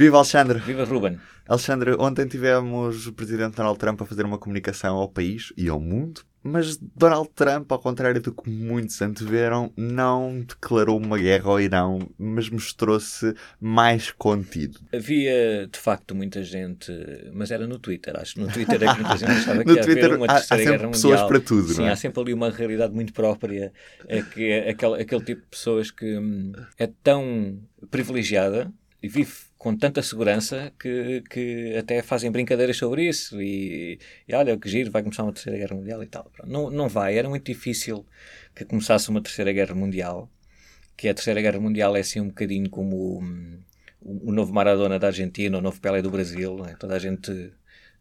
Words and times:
Viva 0.00 0.16
Alexandre! 0.16 0.58
Viva 0.60 0.82
Ruben! 0.84 1.18
Alexandre, 1.46 1.94
ontem 1.98 2.26
tivemos 2.26 3.06
o 3.06 3.12
presidente 3.12 3.54
Donald 3.54 3.78
Trump 3.78 4.00
a 4.00 4.06
fazer 4.06 4.24
uma 4.24 4.38
comunicação 4.38 4.96
ao 4.96 5.10
país 5.10 5.52
e 5.58 5.68
ao 5.68 5.78
mundo, 5.78 6.22
mas 6.42 6.78
Donald 6.78 7.28
Trump, 7.34 7.70
ao 7.70 7.78
contrário 7.78 8.18
do 8.18 8.32
que 8.32 8.48
muitos 8.48 9.02
anteveram, 9.02 9.70
não 9.76 10.40
declarou 10.40 10.98
uma 10.98 11.18
guerra 11.18 11.50
ao 11.50 11.60
Irão, 11.60 11.98
mas 12.18 12.48
mostrou-se 12.48 13.34
mais 13.60 14.10
contido. 14.10 14.80
Havia, 14.90 15.68
de 15.70 15.78
facto, 15.78 16.14
muita 16.14 16.42
gente, 16.42 16.90
mas 17.34 17.50
era 17.50 17.66
no 17.66 17.78
Twitter, 17.78 18.18
acho 18.18 18.36
que 18.36 18.40
no 18.40 18.50
Twitter 18.50 18.82
é 18.82 18.94
que 18.94 19.00
muita 19.02 19.18
gente 19.18 19.32
achava 19.36 19.62
que 19.62 19.70
no 19.70 19.82
Twitter 19.82 20.14
uma 20.14 20.26
há, 20.28 20.36
há 20.36 20.40
sempre 20.40 20.64
guerra 20.64 20.88
pessoas 20.88 21.20
mundial. 21.20 21.28
para 21.28 21.40
tudo, 21.40 21.68
Sim, 21.68 21.80
não 21.82 21.88
é? 21.88 21.92
há 21.92 21.96
sempre 21.96 22.22
ali 22.22 22.32
uma 22.32 22.48
realidade 22.48 22.94
muito 22.94 23.12
própria, 23.12 23.70
é 24.08 24.22
que 24.22 24.50
é 24.50 24.70
aquele, 24.70 24.94
aquele 25.02 25.24
tipo 25.24 25.42
de 25.42 25.48
pessoas 25.48 25.90
que 25.90 26.16
hum, 26.16 26.52
é 26.78 26.86
tão 27.02 27.60
privilegiada 27.90 28.72
e 29.02 29.06
vive 29.08 29.49
com 29.60 29.76
tanta 29.76 30.02
segurança 30.02 30.72
que, 30.80 31.22
que 31.28 31.76
até 31.76 32.00
fazem 32.00 32.30
brincadeiras 32.30 32.78
sobre 32.78 33.06
isso 33.06 33.42
e, 33.42 33.98
e 34.26 34.34
olha 34.34 34.56
que 34.56 34.66
giro, 34.70 34.90
vai 34.90 35.02
começar 35.02 35.22
uma 35.22 35.34
terceira 35.34 35.58
guerra 35.58 35.76
mundial 35.76 36.02
e 36.02 36.06
tal. 36.06 36.32
Não, 36.46 36.70
não 36.70 36.88
vai, 36.88 37.18
era 37.18 37.28
muito 37.28 37.44
difícil 37.44 38.06
que 38.54 38.64
começasse 38.64 39.10
uma 39.10 39.20
terceira 39.20 39.52
guerra 39.52 39.74
mundial, 39.74 40.30
que 40.96 41.10
a 41.10 41.14
terceira 41.14 41.42
guerra 41.42 41.60
mundial 41.60 41.94
é 41.94 42.00
assim 42.00 42.20
um 42.20 42.28
bocadinho 42.28 42.70
como 42.70 43.20
hum, 43.20 43.58
o, 44.00 44.32
novo 44.32 44.50
Maradona 44.50 44.98
da 44.98 45.08
Argentina, 45.08 45.58
o 45.58 45.60
novo 45.60 45.78
Pelé 45.78 46.00
do 46.00 46.10
Brasil, 46.10 46.64
é? 46.66 46.74
toda 46.76 46.96
a 46.96 46.98
gente 46.98 47.52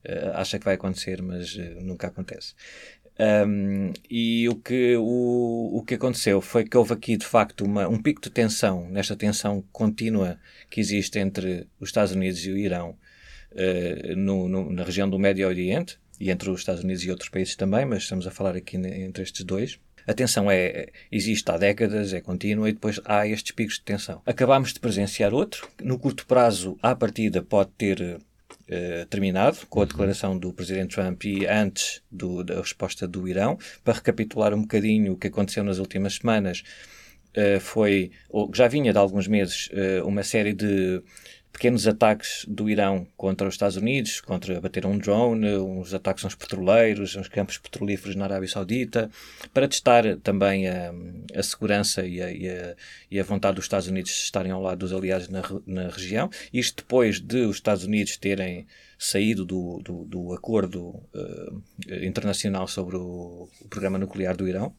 eh, 0.06 0.32
acha 0.34 0.58
que 0.60 0.64
vai 0.64 0.76
acontecer, 0.76 1.22
mas 1.22 1.58
eh, 1.60 1.76
nunca 1.82 2.08
acontece. 2.08 2.56
Um, 3.20 3.92
e 4.10 4.48
o 4.48 4.56
que, 4.56 4.96
o, 4.96 5.78
o 5.78 5.84
que 5.84 5.96
aconteceu 5.96 6.40
foi 6.40 6.64
que 6.64 6.78
houve 6.78 6.94
aqui, 6.94 7.18
de 7.18 7.26
facto, 7.26 7.66
uma, 7.66 7.86
um 7.88 8.02
pico 8.02 8.22
de 8.22 8.30
tensão, 8.30 8.90
nesta 8.90 9.14
tensão 9.14 9.62
contínua 9.74 10.40
que 10.70 10.80
existe 10.80 11.20
entre 11.20 11.68
os 11.82 11.90
Estados 11.90 12.14
Unidos 12.14 12.46
e 12.46 12.52
o 12.52 12.58
Irão, 12.58 12.98
uh, 13.52 14.16
no, 14.16 14.48
no, 14.48 14.72
na 14.72 14.84
região 14.84 15.10
do 15.10 15.20
Médio 15.20 15.46
Oriente, 15.48 16.00
e 16.18 16.32
entre 16.32 16.50
os 16.50 16.62
Estados 16.62 16.84
Unidos 16.84 17.04
e 17.04 17.12
outros 17.12 17.30
países 17.30 17.56
também, 17.56 17.86
mas 17.86 18.04
estamos 18.04 18.26
a 18.26 18.32
falar 18.32 18.56
aqui 18.56 18.78
entre 18.78 19.24
estes 19.24 19.44
dois. 19.44 19.80
A 20.08 20.14
tensão 20.14 20.50
é, 20.50 20.88
existe 21.12 21.50
há 21.52 21.58
décadas, 21.58 22.14
é 22.14 22.22
contínua 22.22 22.70
e 22.70 22.74
depois 22.74 23.00
há 23.06 23.28
estes 23.28 23.52
picos 23.52 23.76
de 23.76 23.84
tensão. 23.84 24.22
Acabámos 24.26 24.74
de 24.74 24.80
presenciar 24.80 25.34
outro. 25.34 25.70
No 25.84 26.00
curto 26.00 26.26
prazo, 26.26 26.78
à 26.82 26.96
partida, 26.96 27.44
pode 27.44 27.70
ter 27.78 28.20
Uh, 28.70 29.04
terminado 29.08 29.66
com 29.68 29.82
a 29.82 29.86
declaração 29.86 30.38
do 30.38 30.54
Presidente 30.54 30.94
Trump 30.94 31.26
e 31.26 31.48
antes 31.48 32.04
do, 32.12 32.44
da 32.44 32.60
resposta 32.60 33.08
do 33.08 33.28
Irão. 33.28 33.58
Para 33.84 33.96
recapitular 33.96 34.54
um 34.54 34.62
bocadinho 34.62 35.14
o 35.14 35.18
que 35.18 35.26
aconteceu 35.26 35.64
nas 35.64 35.80
últimas 35.80 36.18
semanas, 36.18 36.64
uh, 37.36 37.60
foi, 37.60 38.12
ou 38.30 38.52
já 38.54 38.68
vinha 38.68 38.92
de 38.92 39.00
alguns 39.00 39.28
meses, 39.28 39.70
uh, 39.72 40.08
uma 40.08 40.22
série 40.22 40.54
de 40.54 41.02
pequenos 41.52 41.88
ataques 41.88 42.46
do 42.48 42.70
Irão 42.70 43.08
contra 43.18 43.48
os 43.48 43.56
Estados 43.56 43.76
Unidos, 43.76 44.22
contra 44.22 44.62
bater 44.62 44.86
um 44.86 44.98
drone, 44.98 45.58
uns 45.58 45.94
ataques 45.94 46.24
aos 46.24 46.36
petroleiros, 46.36 47.18
aos 47.18 47.28
campos 47.28 47.58
petrolíferos 47.58 48.16
na 48.16 48.26
Arábia 48.26 48.48
Saudita, 48.48 49.10
para 49.54 49.68
testar 49.68 50.18
também 50.18 50.68
a, 50.68 50.94
a 51.36 51.44
segurança 51.44 52.06
e 52.06 52.22
a, 52.22 52.32
e, 52.32 52.50
a, 52.50 52.76
e 53.12 53.20
a, 53.20 53.24
vontade 53.24 53.56
dos 53.56 53.66
Estados 53.66 53.88
Unidos 53.88 54.12
de 54.12 54.18
estarem 54.20 54.52
ao 54.52 54.62
lado 54.62 54.80
dos 54.80 54.94
aliados 54.94 55.28
na, 55.28 55.42
na 55.66 55.90
região. 55.90 56.30
Isto 56.54 56.84
depois 56.84 57.20
de 57.20 57.42
os 57.42 57.58
Estados 57.58 57.84
Unidos 57.84 58.18
terem 58.18 58.66
saído 58.98 59.46
do, 59.46 59.80
do, 59.84 60.06
do 60.06 60.34
acordo 60.34 60.82
uh, 60.88 61.64
internacional 62.02 62.68
sobre 62.68 62.98
o, 62.98 63.50
o 63.62 63.68
programa 63.70 63.98
nuclear 63.98 64.36
do 64.36 64.48
Irão. 64.48 64.74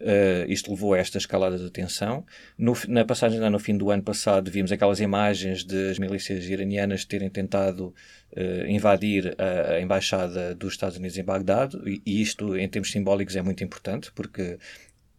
Uh, 0.00 0.50
isto 0.50 0.70
levou 0.70 0.94
a 0.94 0.98
esta 0.98 1.18
escalada 1.18 1.58
de 1.58 1.70
tensão. 1.70 2.24
No, 2.56 2.72
na 2.88 3.04
passagem 3.04 3.38
no 3.38 3.58
fim 3.58 3.76
do 3.76 3.90
ano 3.90 4.02
passado, 4.02 4.50
vimos 4.50 4.72
aquelas 4.72 4.98
imagens 4.98 5.62
das 5.62 5.98
milícias 5.98 6.46
iranianas 6.46 7.04
terem 7.04 7.28
tentado 7.28 7.94
uh, 8.32 8.66
invadir 8.66 9.36
a, 9.36 9.74
a, 9.74 9.80
embaixada 9.80 10.54
dos 10.54 10.72
Estados 10.72 10.96
Unidos 10.96 11.18
em 11.18 11.22
Bagdade, 11.22 11.78
e, 11.84 12.00
e, 12.06 12.22
isto, 12.22 12.56
em 12.56 12.66
termos 12.66 12.90
simbólicos, 12.90 13.36
é 13.36 13.42
muito 13.42 13.62
importante, 13.62 14.10
porque 14.12 14.58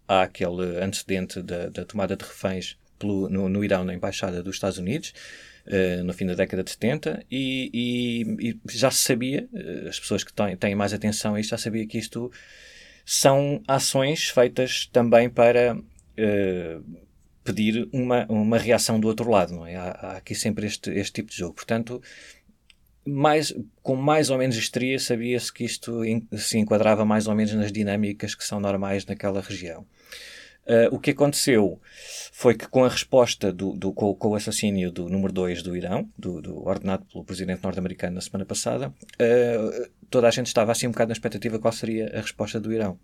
há 0.07 0.23
aquele 0.23 0.81
antecedente 0.81 1.43
da, 1.43 1.69
da 1.69 1.85
tomada 1.85 2.15
de 2.15 2.25
reféns 2.25 2.75
pelo, 2.97 3.29
no, 3.29 3.47
no, 3.47 3.63
Irão, 3.63 3.83
na 3.83 3.93
embaixada 3.93 4.41
dos 4.41 4.55
Estados 4.55 4.79
Unidos. 4.79 5.13
Uh, 5.67 6.03
no 6.03 6.11
fim 6.11 6.25
da 6.25 6.33
década 6.33 6.63
de 6.63 6.71
70 6.71 7.23
e, 7.29 7.69
e, 7.71 8.49
e 8.49 8.59
já 8.67 8.89
se 8.89 8.97
sabia, 8.97 9.47
as 9.87 9.99
pessoas 9.99 10.23
que 10.23 10.33
têm, 10.33 10.57
têm 10.57 10.73
mais 10.73 10.91
atenção 10.91 11.35
a 11.35 11.39
isto 11.39 11.51
já 11.51 11.57
sabia 11.59 11.85
que 11.85 11.99
isto 11.99 12.31
são 13.13 13.61
ações 13.67 14.29
feitas 14.29 14.85
também 14.85 15.29
para 15.29 15.75
uh, 15.75 16.97
pedir 17.43 17.89
uma, 17.91 18.25
uma 18.29 18.57
reação 18.57 19.01
do 19.01 19.07
outro 19.09 19.29
lado, 19.29 19.53
não 19.53 19.67
é? 19.67 19.75
Há, 19.75 19.89
há, 19.89 20.11
aqui 20.17 20.33
sempre 20.33 20.65
este, 20.65 20.89
este 20.91 21.11
tipo 21.11 21.29
de 21.29 21.35
jogo. 21.35 21.53
Portanto, 21.53 22.01
mais, 23.05 23.53
com 23.83 23.97
mais 23.97 24.29
ou 24.29 24.37
menos 24.37 24.55
histeria, 24.55 24.97
sabia-se 24.97 25.51
que 25.51 25.65
isto 25.65 26.01
se 26.37 26.57
enquadrava 26.57 27.03
mais 27.03 27.27
ou 27.27 27.35
menos 27.35 27.53
nas 27.53 27.69
dinâmicas 27.69 28.33
que 28.33 28.45
são 28.45 28.61
normais 28.61 29.05
naquela 29.05 29.41
região. 29.41 29.85
Uh, 30.65 30.95
o 30.95 30.97
que 30.97 31.11
aconteceu 31.11 31.81
foi 32.31 32.55
que, 32.55 32.65
com 32.65 32.85
a 32.85 32.87
resposta 32.87 33.51
do, 33.51 33.73
do 33.73 33.91
com, 33.91 34.15
com, 34.15 34.29
o 34.29 34.35
assassínio 34.35 34.89
do 34.89 35.09
número 35.09 35.33
2 35.33 35.61
do 35.63 35.75
Irão, 35.75 36.09
do, 36.17 36.41
do, 36.41 36.65
ordenado 36.65 37.03
pelo 37.11 37.25
presidente 37.25 37.61
norte-americano 37.61 38.15
na 38.15 38.21
semana 38.21 38.45
passada, 38.45 38.87
uh, 38.87 39.91
toda 40.11 40.27
a 40.27 40.31
gente 40.31 40.47
estava 40.47 40.71
assim 40.71 40.87
um 40.87 40.91
bocado 40.91 41.09
na 41.09 41.13
expectativa 41.13 41.57
qual 41.57 41.71
seria 41.71 42.11
a 42.13 42.21
resposta 42.21 42.59
do 42.59 42.71
Irão. 42.71 42.99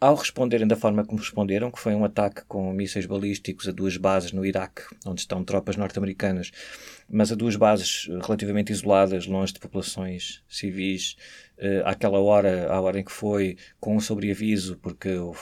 Ao 0.00 0.14
responderem 0.14 0.66
da 0.66 0.76
forma 0.76 1.04
como 1.04 1.20
responderam, 1.20 1.70
que 1.70 1.80
foi 1.80 1.94
um 1.94 2.04
ataque 2.04 2.42
com 2.46 2.72
mísseis 2.72 3.06
balísticos 3.06 3.68
a 3.68 3.72
duas 3.72 3.96
bases 3.96 4.32
no 4.32 4.44
Iraque, 4.44 4.82
onde 5.06 5.20
estão 5.20 5.42
tropas 5.44 5.76
norte-americanas, 5.76 6.50
mas 7.08 7.32
a 7.32 7.34
duas 7.34 7.56
bases 7.56 8.06
relativamente 8.22 8.72
isoladas, 8.72 9.26
longe 9.26 9.54
de 9.54 9.60
populações 9.60 10.42
civis, 10.48 11.16
uh, 11.58 11.86
àquela 11.86 12.18
hora, 12.18 12.70
à 12.70 12.80
hora 12.80 12.98
em 12.98 13.04
que 13.04 13.12
foi, 13.12 13.56
com 13.80 13.96
um 13.96 14.00
sobreaviso, 14.00 14.76
porque 14.82 15.10
o, 15.16 15.32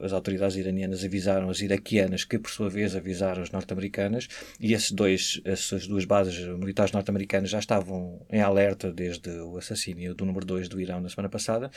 as 0.00 0.12
autoridades 0.12 0.56
iranianas 0.56 1.04
avisaram 1.04 1.48
as 1.48 1.60
iraquianas, 1.60 2.24
que 2.24 2.38
por 2.38 2.50
sua 2.50 2.68
vez 2.68 2.96
avisaram 2.96 3.42
as 3.42 3.50
norte-americanas, 3.50 4.26
e 4.58 4.72
esses 4.72 4.90
dois, 4.90 5.40
essas 5.44 5.86
duas 5.86 6.04
bases 6.04 6.38
militares 6.58 6.92
norte-americanas 6.92 7.50
já 7.50 7.58
estavam 7.58 8.24
em 8.30 8.40
alerta 8.40 8.90
desde 8.90 9.30
o 9.40 9.58
assassínio 9.58 10.14
do 10.14 10.24
número 10.24 10.46
2 10.46 10.68
do 10.68 10.80
Irão 10.80 11.00
na 11.00 11.08
semana 11.08 11.28
passada. 11.28 11.70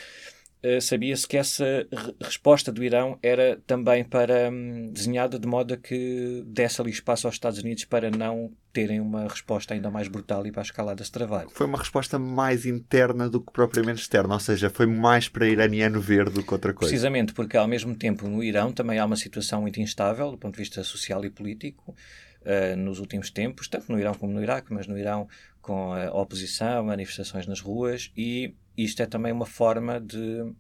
Uh, 0.63 0.81
sabia-se 0.81 1.27
que 1.27 1.38
essa 1.38 1.63
re 1.91 2.16
resposta 2.19 2.71
do 2.71 2.83
Irão 2.83 3.19
era 3.21 3.61
também 3.67 4.03
para 4.03 4.49
um, 4.49 4.91
desenhada 4.91 5.38
de 5.38 5.47
modo 5.47 5.75
a 5.75 5.77
que 5.77 6.43
desse 6.47 6.81
ali 6.81 6.89
espaço 6.89 7.27
aos 7.27 7.35
Estados 7.35 7.59
Unidos 7.59 7.85
para 7.85 8.09
não 8.09 8.51
terem 8.73 8.99
uma 8.99 9.27
resposta 9.27 9.73
ainda 9.73 9.91
mais 9.91 10.07
brutal 10.07 10.45
e 10.47 10.51
para 10.51 10.61
a 10.61 10.63
escalada 10.63 11.03
se 11.03 11.11
travar. 11.11 11.45
Foi 11.49 11.67
uma 11.67 11.77
resposta 11.77 12.17
mais 12.17 12.66
interna 12.66 13.29
do 13.29 13.39
que 13.39 13.53
propriamente 13.53 14.01
externa, 14.01 14.33
ou 14.33 14.39
seja, 14.39 14.69
foi 14.69 14.85
mais 14.85 15.29
para 15.29 15.47
iraniano 15.47 16.01
ver 16.01 16.29
do 16.29 16.43
que 16.43 16.51
outra 16.51 16.73
coisa. 16.73 16.89
Precisamente, 16.89 17.33
porque 17.33 17.55
ao 17.57 17.67
mesmo 17.67 17.95
tempo 17.95 18.27
no 18.27 18.43
Irão 18.43 18.72
também 18.72 18.97
há 18.97 19.05
uma 19.05 19.16
situação 19.16 19.61
muito 19.61 19.79
instável 19.79 20.31
do 20.31 20.37
ponto 20.37 20.55
de 20.55 20.61
vista 20.61 20.83
social 20.83 21.23
e 21.23 21.29
político. 21.29 21.95
Uh, 22.41 22.75
nos 22.75 22.99
últimos 22.99 23.31
tempos, 23.31 23.67
tanto 23.67 23.91
no 23.91 23.99
Irão 23.99 24.13
como 24.13 24.31
no 24.31 24.39
Iraque, 24.39 24.72
mas 24.72 24.85
no 24.85 24.95
Irão 24.95 25.27
com 25.66 25.93
a 25.93 26.11
oposição, 26.11 26.83
manifestações 26.83 27.47
nas 27.47 27.59
ruas, 27.59 28.11
e 28.16 28.53
isto 28.78 29.02
é 29.02 29.06
também 29.06 29.31
uma 29.31 29.46
forma 29.46 30.00
de 30.00 30.41
uh, 30.41 30.56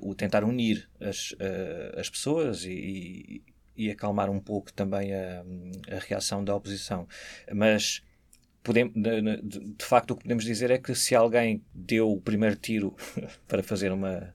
o 0.00 0.14
tentar 0.14 0.44
unir 0.44 0.88
as, 1.00 1.32
uh, 1.32 1.98
as 1.98 2.08
pessoas 2.08 2.64
e, 2.64 3.42
e, 3.76 3.90
acalmar 3.90 4.30
um 4.30 4.40
pouco 4.40 4.72
também 4.72 5.12
a, 5.14 5.44
a 5.94 5.98
reação 5.98 6.44
da 6.44 6.54
oposição. 6.54 7.06
Mas 7.52 8.02
podemos, 8.62 8.94
de, 8.94 9.20
de, 9.20 9.58
de, 9.74 9.84
facto 9.84 10.12
o 10.12 10.16
que 10.16 10.22
podemos 10.22 10.44
dizer 10.44 10.70
é 10.70 10.78
que 10.78 10.94
se 10.94 11.14
alguém 11.14 11.62
deu 11.74 12.10
o 12.10 12.20
primeiro 12.20 12.56
tiro 12.56 12.94
para 13.46 13.62
fazer 13.62 13.92
uma 13.92 14.34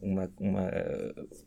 uma, 0.00 0.30
uma 0.38 0.70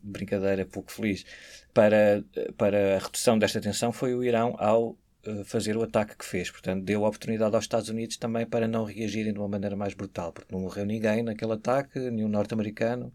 brincadeira 0.04 0.66
pouco 0.66 0.92
feliz 0.92 1.26
para, 1.74 2.22
para 2.58 2.98
a 2.98 3.00
redução 3.00 3.40
desta 3.40 3.62
tensão 3.62 3.94
foi 3.94 4.14
o 4.14 4.22
Irão 4.22 4.56
ao 4.58 4.98
fazer 5.46 5.78
o 5.78 5.84
ataque 5.84 6.18
que 6.18 6.26
fez. 6.26 6.50
Portanto, 6.50 6.84
deu 6.84 7.04
oportunidade 7.04 7.56
aos 7.56 7.66
Estados 7.66 7.90
Unidos 7.90 8.18
também 8.18 8.46
para 8.46 8.68
não 8.68 8.84
reagirem 8.84 9.34
de 9.34 9.40
uma 9.40 9.48
maneira 9.48 9.76
mais 9.76 9.94
brutal, 9.94 10.32
porque 10.32 10.54
não 10.54 10.62
morreu 10.62 10.86
ninguém 10.86 11.24
naquele 11.24 11.54
ataque, 11.54 12.00
nenhum 12.00 12.28
norte-americano. 12.28 13.14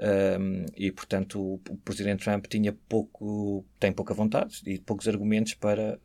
Um, 0.00 0.64
e 0.76 0.92
portanto 0.92 1.40
o, 1.40 1.54
o, 1.54 1.76
presidente 1.78 2.22
Trump 2.22 2.46
tinha 2.46 2.72
pouco 2.88 3.64
tem 3.80 3.90
pouca 3.92 4.14
vontade 4.14 4.62
e 4.64 4.78
poucos 4.78 5.08
argumentos 5.08 5.54
para 5.54 5.98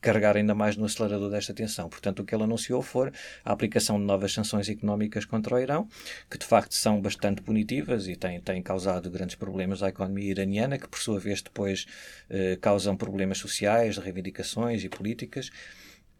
carregar 0.00 0.36
ainda 0.36 0.54
mais 0.54 0.76
no 0.76 0.84
acelerador 0.84 1.30
desta 1.30 1.52
tensão. 1.52 1.88
Portanto, 1.88 2.20
o 2.20 2.24
que 2.24 2.34
ele 2.34 2.44
anunciou 2.44 2.82
foi 2.82 3.10
a 3.44 3.52
aplicação 3.52 3.98
de 3.98 4.04
novas 4.04 4.32
sanções 4.32 4.68
económicas 4.68 5.24
contra 5.24 5.54
o 5.54 5.58
Irão, 5.58 5.88
que 6.30 6.38
de 6.38 6.46
facto 6.46 6.74
são 6.74 7.00
bastante 7.00 7.42
punitivas 7.42 8.06
e 8.08 8.16
têm, 8.16 8.40
têm 8.40 8.62
causado 8.62 9.10
grandes 9.10 9.36
problemas 9.36 9.82
à 9.82 9.88
economia 9.88 10.30
iraniana, 10.30 10.78
que 10.78 10.88
por 10.88 10.98
sua 10.98 11.18
vez 11.18 11.42
depois 11.42 11.86
eh, 12.30 12.56
causam 12.60 12.96
problemas 12.96 13.38
sociais, 13.38 13.98
reivindicações 13.98 14.84
e 14.84 14.88
políticas. 14.88 15.50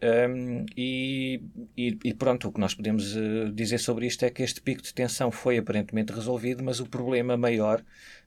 Um, 0.00 0.64
e, 0.76 1.42
e, 1.76 1.98
e, 2.04 2.14
pronto, 2.14 2.48
o 2.48 2.52
que 2.52 2.60
nós 2.60 2.72
podemos 2.72 3.16
uh, 3.16 3.50
dizer 3.52 3.78
sobre 3.78 4.06
isto 4.06 4.24
é 4.24 4.30
que 4.30 4.44
este 4.44 4.60
pico 4.60 4.80
de 4.80 4.94
tensão 4.94 5.30
foi 5.32 5.58
aparentemente 5.58 6.12
resolvido, 6.12 6.62
mas 6.62 6.78
o 6.78 6.86
problema 6.86 7.36
maior 7.36 7.82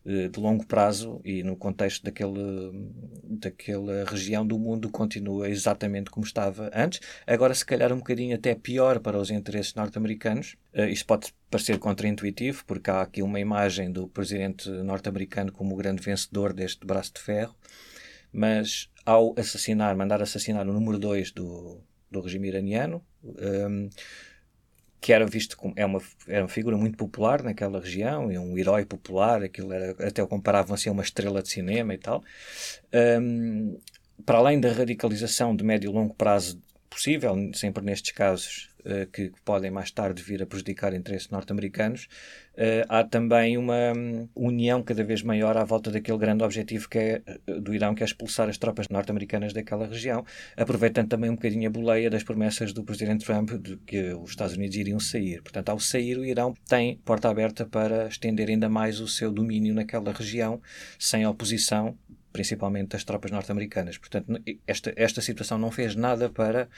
uh, 0.06 0.27
de 0.27 0.38
longo 0.38 0.65
prazo 0.65 1.21
e 1.23 1.41
no 1.44 1.56
contexto 1.56 2.03
daquele, 2.03 2.89
daquela 3.23 4.03
região 4.03 4.45
do 4.45 4.59
mundo 4.59 4.89
continua 4.89 5.50
exatamente 5.50 6.09
como 6.09 6.25
estava 6.25 6.69
antes. 6.75 7.00
Agora, 7.25 7.53
se 7.56 7.65
calhar, 7.65 7.94
um 7.94 8.00
bocadinho 8.00 8.35
até 8.35 8.53
pior 8.53 9.00
para 9.00 9.18
os 9.18 9.31
interesses 9.31 9.73
norte-americanos. 9.73 10.57
Uh, 10.73 10.85
isto 10.85 11.06
pode 11.06 11.33
parecer 11.50 11.79
contraintuitivo, 11.79 12.65
porque 12.65 12.91
há 12.91 13.01
aqui 13.01 13.21
uma 13.21 13.39
imagem 13.39 13.91
do 13.91 14.09
presidente 14.09 14.69
norte-americano 14.69 15.53
como 15.53 15.73
o 15.73 15.77
grande 15.77 16.01
vencedor 16.01 16.51
deste 16.51 16.85
braço 16.85 17.13
de 17.13 17.21
ferro 17.21 17.56
mas 18.33 18.89
ao 19.06 19.33
assassinar, 19.38 19.95
mandar 19.95 20.21
assassinar 20.21 20.68
o 20.68 20.74
número 20.74 20.98
2 20.98 21.31
do, 21.31 21.81
do 22.09 22.21
regime 22.21 22.48
iraniano, 22.48 23.03
um, 23.24 23.89
que 25.00 25.12
era 25.12 25.25
visto 25.25 25.57
como 25.57 25.74
é 25.75 25.86
uma, 25.86 26.00
era 26.27 26.44
uma 26.44 26.50
figura 26.50 26.77
muito 26.77 26.98
popular 26.98 27.42
naquela 27.42 27.80
região, 27.80 28.31
e 28.31 28.38
um 28.38 28.57
herói 28.57 28.86
popular, 28.86 29.44
aquilo 29.44 29.74
era, 29.74 29.92
até 30.07 30.21
o 30.21 30.27
comparavam 30.27 30.75
assim 30.75 30.89
a 30.89 30.92
uma 30.92 31.03
estrela 31.03 31.42
de 31.42 31.50
cinema 31.50 31.94
e 31.94 31.98
tal. 31.98 32.24
Um, 33.21 33.80
para 34.25 34.38
além 34.38 34.59
da 34.59 34.71
radicalização 34.71 35.56
de 35.56 35.63
médio 35.63 35.89
e 35.89 35.94
longo 35.94 36.13
prazo 36.13 36.62
possível, 36.89 37.36
sempre 37.54 37.83
nestes 37.83 38.12
casos 38.12 38.69
que, 39.12 39.31
podem 39.44 39.72
mais 39.72 39.92
tarde 39.92 40.22
vir 40.22 40.42
a 40.42 40.45
prejudicar 40.45 40.94
interesses 40.94 41.30
norte-americanos, 41.30 42.07
uh, 42.54 42.86
há 42.89 43.04
também 43.04 43.57
uma 43.57 43.94
um, 43.95 44.28
união 44.36 44.81
cada 44.83 45.04
vez 45.04 45.22
maior 45.24 45.57
à 45.57 45.63
volta 45.63 45.92
daquele 45.92 46.18
grande 46.18 46.44
objetivo 46.44 46.89
que 46.89 46.98
é, 46.98 47.22
uh, 47.48 47.62
do 47.62 47.74
Irão, 47.74 47.94
que 47.94 48.04
é 48.04 48.06
expulsar 48.06 48.50
as 48.50 48.57
tropas 48.57 48.88
norte-americanas 48.89 49.54
daquela 49.54 49.88
região, 49.88 50.25
aproveitando 50.56 51.10
também 51.10 51.30
um 51.30 51.36
bocadinho 51.36 51.68
a 51.68 51.72
boleia 51.72 52.10
das 52.10 52.24
promessas 52.24 52.74
do 52.74 52.83
presidente 52.83 53.25
Trump 53.25 53.51
de 53.51 53.78
que 53.78 54.13
os 54.13 54.31
Estados 54.31 54.56
Unidos 54.56 54.75
iriam 54.75 55.00
sair. 55.00 55.42
Portanto, 55.42 55.69
ao 55.69 55.80
sair, 55.80 56.18
o 56.18 56.25
Irão 56.25 56.54
tem 56.68 56.98
porta 57.06 57.30
aberta 57.30 57.66
para 57.66 58.07
estender 58.07 58.50
ainda 58.50 58.69
mais 58.69 59.00
o 59.00 59.07
seu 59.07 59.31
domínio 59.31 59.74
naquela 59.74 60.12
região, 60.12 60.62
sem 61.00 61.25
oposição 61.25 61.98
principalmente 62.31 62.92
das 62.92 63.04
tropas 63.04 63.30
norte-americanas. 63.30 63.98
Portanto, 63.98 64.42
esta, 64.66 64.94
esta 64.95 65.22
situação 65.22 65.57
não 65.57 65.69
fez 65.69 65.95
nada 65.98 66.30
para 66.30 66.69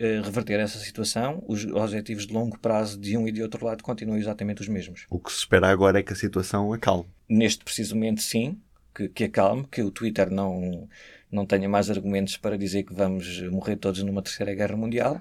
uh, 0.00 0.22
reverter 0.22 0.60
essa 0.60 0.78
situação. 0.78 1.42
Os 1.46 1.64
objetivos 1.64 2.26
de 2.26 2.32
longo 2.32 2.58
prazo 2.58 2.98
de 2.98 3.16
um 3.16 3.26
e 3.26 3.32
de 3.32 3.42
outro 3.42 3.64
lado 3.64 3.82
continuam 3.82 4.18
exatamente 4.18 4.62
os 4.62 4.68
mesmos. 4.68 5.06
O 5.10 5.18
que 5.18 5.32
se 5.32 5.38
espera 5.38 5.68
agora 5.68 5.98
é 5.98 6.02
que 6.02 6.12
a 6.12 6.16
situação 6.16 6.72
acalme. 6.72 7.06
Neste 7.28 7.64
preciso 7.64 7.94
momento, 7.94 8.22
sim, 8.22 8.58
que, 8.94 9.08
que 9.08 9.24
acalme, 9.24 9.66
que 9.70 9.82
o 9.82 9.90
Twitter 9.90 10.30
não, 10.30 10.88
não 11.30 11.46
tenha 11.46 11.68
mais 11.68 11.90
argumentos 11.90 12.36
para 12.36 12.58
dizer 12.58 12.82
que 12.82 12.94
vamos 12.94 13.40
morrer 13.50 13.76
todos 13.76 14.02
numa 14.02 14.22
terceira 14.22 14.54
guerra 14.54 14.76
mundial. 14.76 15.20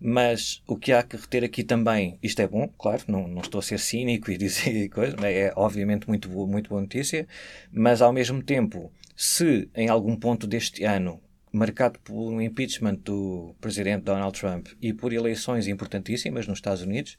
Mas 0.00 0.62
o 0.66 0.76
que 0.76 0.92
há 0.92 1.02
que 1.02 1.16
reter 1.16 1.42
aqui 1.42 1.64
também, 1.64 2.18
isto 2.22 2.40
é 2.40 2.46
bom, 2.46 2.68
claro, 2.78 3.02
não, 3.08 3.26
não 3.26 3.40
estou 3.40 3.58
a 3.58 3.62
ser 3.62 3.80
cínico 3.80 4.30
e 4.30 4.36
dizer 4.38 4.88
coisas, 4.90 5.20
é 5.24 5.52
obviamente 5.56 6.06
muito 6.06 6.28
boa, 6.28 6.46
muito 6.46 6.70
boa 6.70 6.80
notícia, 6.80 7.26
mas 7.72 8.00
ao 8.00 8.12
mesmo 8.12 8.40
tempo 8.42 8.92
se 9.16 9.68
em 9.74 9.88
algum 9.88 10.14
ponto 10.14 10.46
deste 10.46 10.84
ano, 10.84 11.20
marcado 11.52 11.98
por 12.00 12.14
um 12.14 12.40
impeachment 12.40 12.96
do 12.96 13.54
presidente 13.60 14.02
Donald 14.02 14.38
Trump 14.38 14.68
e 14.80 14.92
por 14.92 15.12
eleições 15.12 15.66
importantíssimas 15.66 16.46
nos 16.46 16.58
Estados 16.58 16.82
Unidos, 16.82 17.16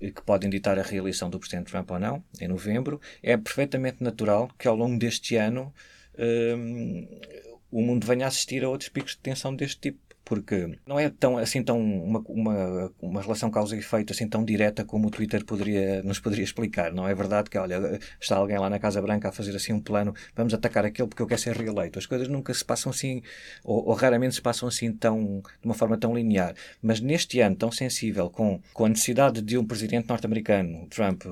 eh, 0.00 0.10
que 0.10 0.22
podem 0.22 0.48
ditar 0.50 0.78
a 0.78 0.82
reeleição 0.82 1.28
do 1.28 1.38
presidente 1.38 1.70
Trump 1.70 1.90
ou 1.90 1.98
não, 1.98 2.22
em 2.40 2.48
novembro, 2.48 3.00
é 3.22 3.36
perfeitamente 3.36 4.02
natural 4.02 4.50
que 4.58 4.68
ao 4.68 4.76
longo 4.76 4.98
deste 4.98 5.36
ano 5.36 5.72
um, 6.18 7.06
o 7.70 7.82
mundo 7.82 8.06
venha 8.06 8.24
a 8.24 8.28
assistir 8.28 8.64
a 8.64 8.68
outros 8.68 8.88
picos 8.88 9.12
de 9.12 9.18
tensão 9.18 9.54
deste 9.54 9.80
tipo 9.80 10.07
porque 10.28 10.76
não 10.86 11.00
é 11.00 11.08
tão 11.08 11.38
assim 11.38 11.62
tão 11.62 11.80
uma, 11.80 12.22
uma, 12.28 12.92
uma 13.00 13.22
relação 13.22 13.50
causa 13.50 13.74
e 13.74 13.78
efeito 13.78 14.12
assim 14.12 14.28
tão 14.28 14.44
direta 14.44 14.84
como 14.84 15.08
o 15.08 15.10
Twitter 15.10 15.42
poderia 15.42 16.02
nos 16.02 16.20
poderia 16.20 16.44
explicar 16.44 16.92
não 16.92 17.08
é 17.08 17.14
verdade 17.14 17.48
que 17.48 17.56
olha 17.56 17.98
está 18.20 18.36
alguém 18.36 18.58
lá 18.58 18.68
na 18.68 18.78
Casa 18.78 19.00
Branca 19.00 19.30
a 19.30 19.32
fazer 19.32 19.56
assim 19.56 19.72
um 19.72 19.80
plano 19.80 20.14
vamos 20.36 20.52
atacar 20.52 20.84
aquele 20.84 21.08
porque 21.08 21.22
eu 21.22 21.26
quero 21.26 21.40
ser 21.40 21.56
reeleito. 21.56 21.98
As 21.98 22.04
coisas 22.04 22.28
nunca 22.28 22.52
se 22.52 22.62
passam 22.62 22.90
assim 22.90 23.22
ou, 23.64 23.88
ou 23.88 23.94
raramente 23.94 24.34
se 24.34 24.42
passam 24.42 24.68
assim 24.68 24.92
tão 24.92 25.42
de 25.60 25.64
uma 25.64 25.74
forma 25.74 25.96
tão 25.96 26.14
linear. 26.14 26.54
Mas 26.82 27.00
neste 27.00 27.40
ano 27.40 27.56
tão 27.56 27.72
sensível 27.72 28.28
com 28.28 28.60
com 28.74 28.84
a 28.84 28.88
necessidade 28.90 29.40
de 29.40 29.56
um 29.56 29.64
presidente 29.64 30.10
norte-americano 30.10 30.86
Trump 30.90 31.22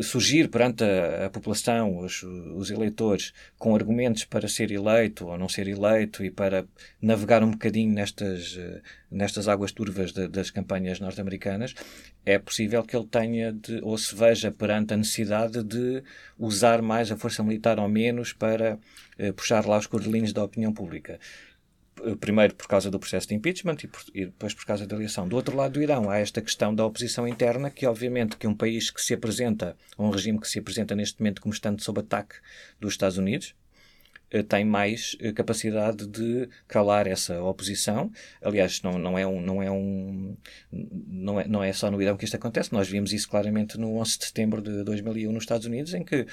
surgir 0.00 0.48
perante 0.48 0.82
a, 0.82 1.26
a 1.26 1.30
população 1.30 1.98
os, 1.98 2.24
os 2.24 2.70
eleitores 2.70 3.32
com 3.56 3.76
argumentos 3.76 4.24
para 4.24 4.48
ser 4.48 4.72
eleito 4.72 5.28
ou 5.28 5.38
não 5.38 5.48
ser 5.48 5.68
eleito 5.68 6.24
e 6.24 6.32
para 6.32 6.64
navegar 7.00 7.44
um 7.44 7.52
bocadinho 7.52 7.92
nestas 7.92 8.39
nestas, 8.40 8.56
eh, 8.56 8.80
nestas 9.10 9.48
águas 9.48 9.72
turvas 9.72 10.12
de, 10.12 10.28
das 10.28 10.50
campanhas 10.50 11.00
norte-americanas, 11.00 11.74
é 12.24 12.38
possível 12.38 12.82
que 12.82 12.96
ele 12.96 13.06
tenha 13.06 13.52
de, 13.52 13.80
ou 13.82 13.96
se 13.96 14.14
veja 14.14 14.50
perante 14.50 14.94
a 14.94 14.96
necessidade 14.96 15.62
de 15.62 16.02
usar 16.38 16.82
mais 16.82 17.10
a 17.10 17.16
força 17.16 17.42
militar 17.42 17.78
ou 17.78 17.88
menos 17.88 18.32
para 18.32 18.78
eh, 19.18 19.32
puxar 19.32 19.66
lá 19.66 19.78
os 19.78 19.86
cordelinhos 19.86 20.32
da 20.32 20.42
opinião 20.42 20.72
pública 20.72 21.18
primeiro 22.18 22.54
por 22.54 22.66
causa 22.66 22.90
do 22.90 22.98
processo 22.98 23.28
de 23.28 23.34
impeachment 23.34 23.76
e, 23.84 23.86
por, 23.86 24.02
e, 24.14 24.24
depois 24.24 24.54
por 24.54 24.64
causa 24.64 24.86
da 24.86 24.96
eleição. 24.96 25.28
Do 25.28 25.36
outro 25.36 25.54
lado 25.54 25.72
do 25.72 25.82
Irão 25.82 26.08
há 26.08 26.16
esta 26.16 26.40
questão 26.40 26.74
da 26.74 26.86
oposição 26.86 27.28
interna, 27.28 27.70
que 27.70 27.86
obviamente 27.86 28.38
que 28.38 28.46
um 28.46 28.54
país 28.54 28.90
que 28.90 29.02
se 29.02 29.12
apresenta, 29.12 29.76
um 29.98 30.08
regime 30.08 30.40
que 30.40 30.48
se 30.48 30.58
apresenta 30.58 30.94
neste 30.94 31.20
momento 31.20 31.42
como 31.42 31.52
estando 31.52 31.82
sob 31.82 32.00
ataque 32.00 32.36
dos 32.80 32.94
Estados 32.94 33.18
Unidos, 33.18 33.54
tem 34.48 34.64
mais 34.64 35.16
eh, 35.20 35.32
capacidade 35.32 36.06
de 36.06 36.48
calar 36.68 37.06
essa 37.06 37.42
oposição. 37.42 38.10
Aliás, 38.40 38.80
não, 38.82 38.98
não 38.98 39.18
é 39.18 39.26
um, 39.26 39.40
não 39.40 39.62
é 39.62 39.70
um, 39.70 40.36
não 40.72 41.40
é, 41.40 41.48
não 41.48 41.64
é 41.64 41.72
só 41.72 41.90
no 41.90 42.00
Irão 42.00 42.16
que 42.16 42.24
isto 42.24 42.36
acontece. 42.36 42.72
Nós 42.72 42.88
vimos 42.88 43.12
isso 43.12 43.28
claramente 43.28 43.76
no 43.78 43.96
11 43.98 44.18
de 44.18 44.24
setembro 44.26 44.62
de 44.62 44.84
2001 44.84 45.32
nos 45.32 45.42
Estados 45.42 45.66
Unidos, 45.66 45.94
em 45.94 46.04
que 46.04 46.26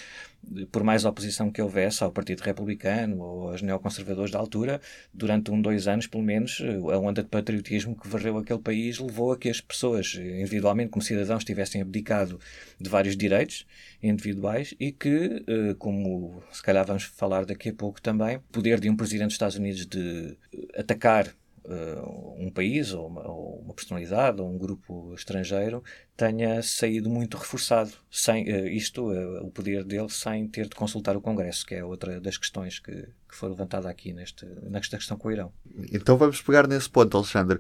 por 0.72 0.84
mais 0.84 1.06
oposição 1.06 1.52
que 1.52 1.62
houvesse 1.62 2.04
ao 2.04 2.12
Partido 2.12 2.42
Republicano 2.42 3.20
ou 3.20 3.50
aos 3.50 3.62
neoconservadores 3.62 4.32
da 4.32 4.40
altura, 4.40 4.82
durante 5.14 5.52
um, 5.52 5.62
dois 5.62 5.88
anos, 5.88 6.08
pelo 6.08 6.24
menos, 6.24 6.62
a 6.92 6.98
onda 6.98 7.24
de 7.24 7.30
patriotismo 7.30 7.96
que 7.96 8.08
varreu 8.08 8.38
aquele 8.38 8.60
país 8.60 9.00
levou 9.00 9.32
a 9.32 9.38
que 9.38 9.50
as 9.50 9.62
pessoas, 9.62 10.16
individualmente, 10.16 10.90
como 10.90 11.04
cidadãos, 11.04 11.44
tivessem 11.44 11.82
abdicado 11.82 12.40
de 12.80 12.90
vários 12.90 13.16
direitos 13.16 13.66
individuais 14.02 14.74
e 14.80 14.92
que, 14.92 15.44
eh, 15.48 15.76
como 15.78 16.42
se 16.52 16.62
calhar 16.62 16.86
vamos 16.86 17.04
falar 17.04 17.46
daqui 17.46 17.70
a 17.70 17.74
pouco 17.74 18.02
também, 18.02 18.38
o 18.38 18.42
poder 18.52 18.80
de 18.80 18.90
um 18.90 18.96
presidente 18.96 19.28
dos 19.28 19.34
Estados 19.34 19.56
Unidos 19.56 19.86
de 19.86 20.38
atacar 20.76 21.34
uh, 21.68 22.36
um 22.38 22.50
país 22.50 22.94
ou 22.94 23.08
uma, 23.08 23.28
ou 23.28 23.60
uma, 23.60 23.74
personalidade 23.74 24.42
ou 24.42 24.50
um 24.50 24.58
grupo 24.58 25.14
estrangeiro 25.14 25.84
tenha 26.16 26.62
saído 26.64 27.10
muito 27.10 27.38
reforçado, 27.38 27.92
sem 28.10 28.44
uh, 28.46 28.68
isto, 28.68 29.12
uh, 29.12 29.46
o 29.46 29.52
poder 29.52 29.84
dele, 29.84 30.10
sem 30.10 30.48
ter 30.48 30.68
de 30.68 30.76
consultar 30.76 31.16
o 31.18 31.22
Congresso, 31.22 31.66
que 31.66 31.76
é 31.76 31.84
outra 31.84 32.20
das 32.20 32.38
questões 32.38 32.80
que, 32.80 32.92
que 32.92 33.36
foi 33.36 33.50
levantada 33.50 33.90
aqui 33.90 34.14
neste, 34.14 34.46
nesta 34.64 34.98
questão 34.98 35.18
com 35.18 35.28
o 35.28 35.32
Irão. 35.32 35.52
Então 35.92 36.18
vamos 36.18 36.42
pegar 36.42 36.68
nesse 36.68 36.90
ponto, 36.90 37.18
Alexandre. 37.18 37.60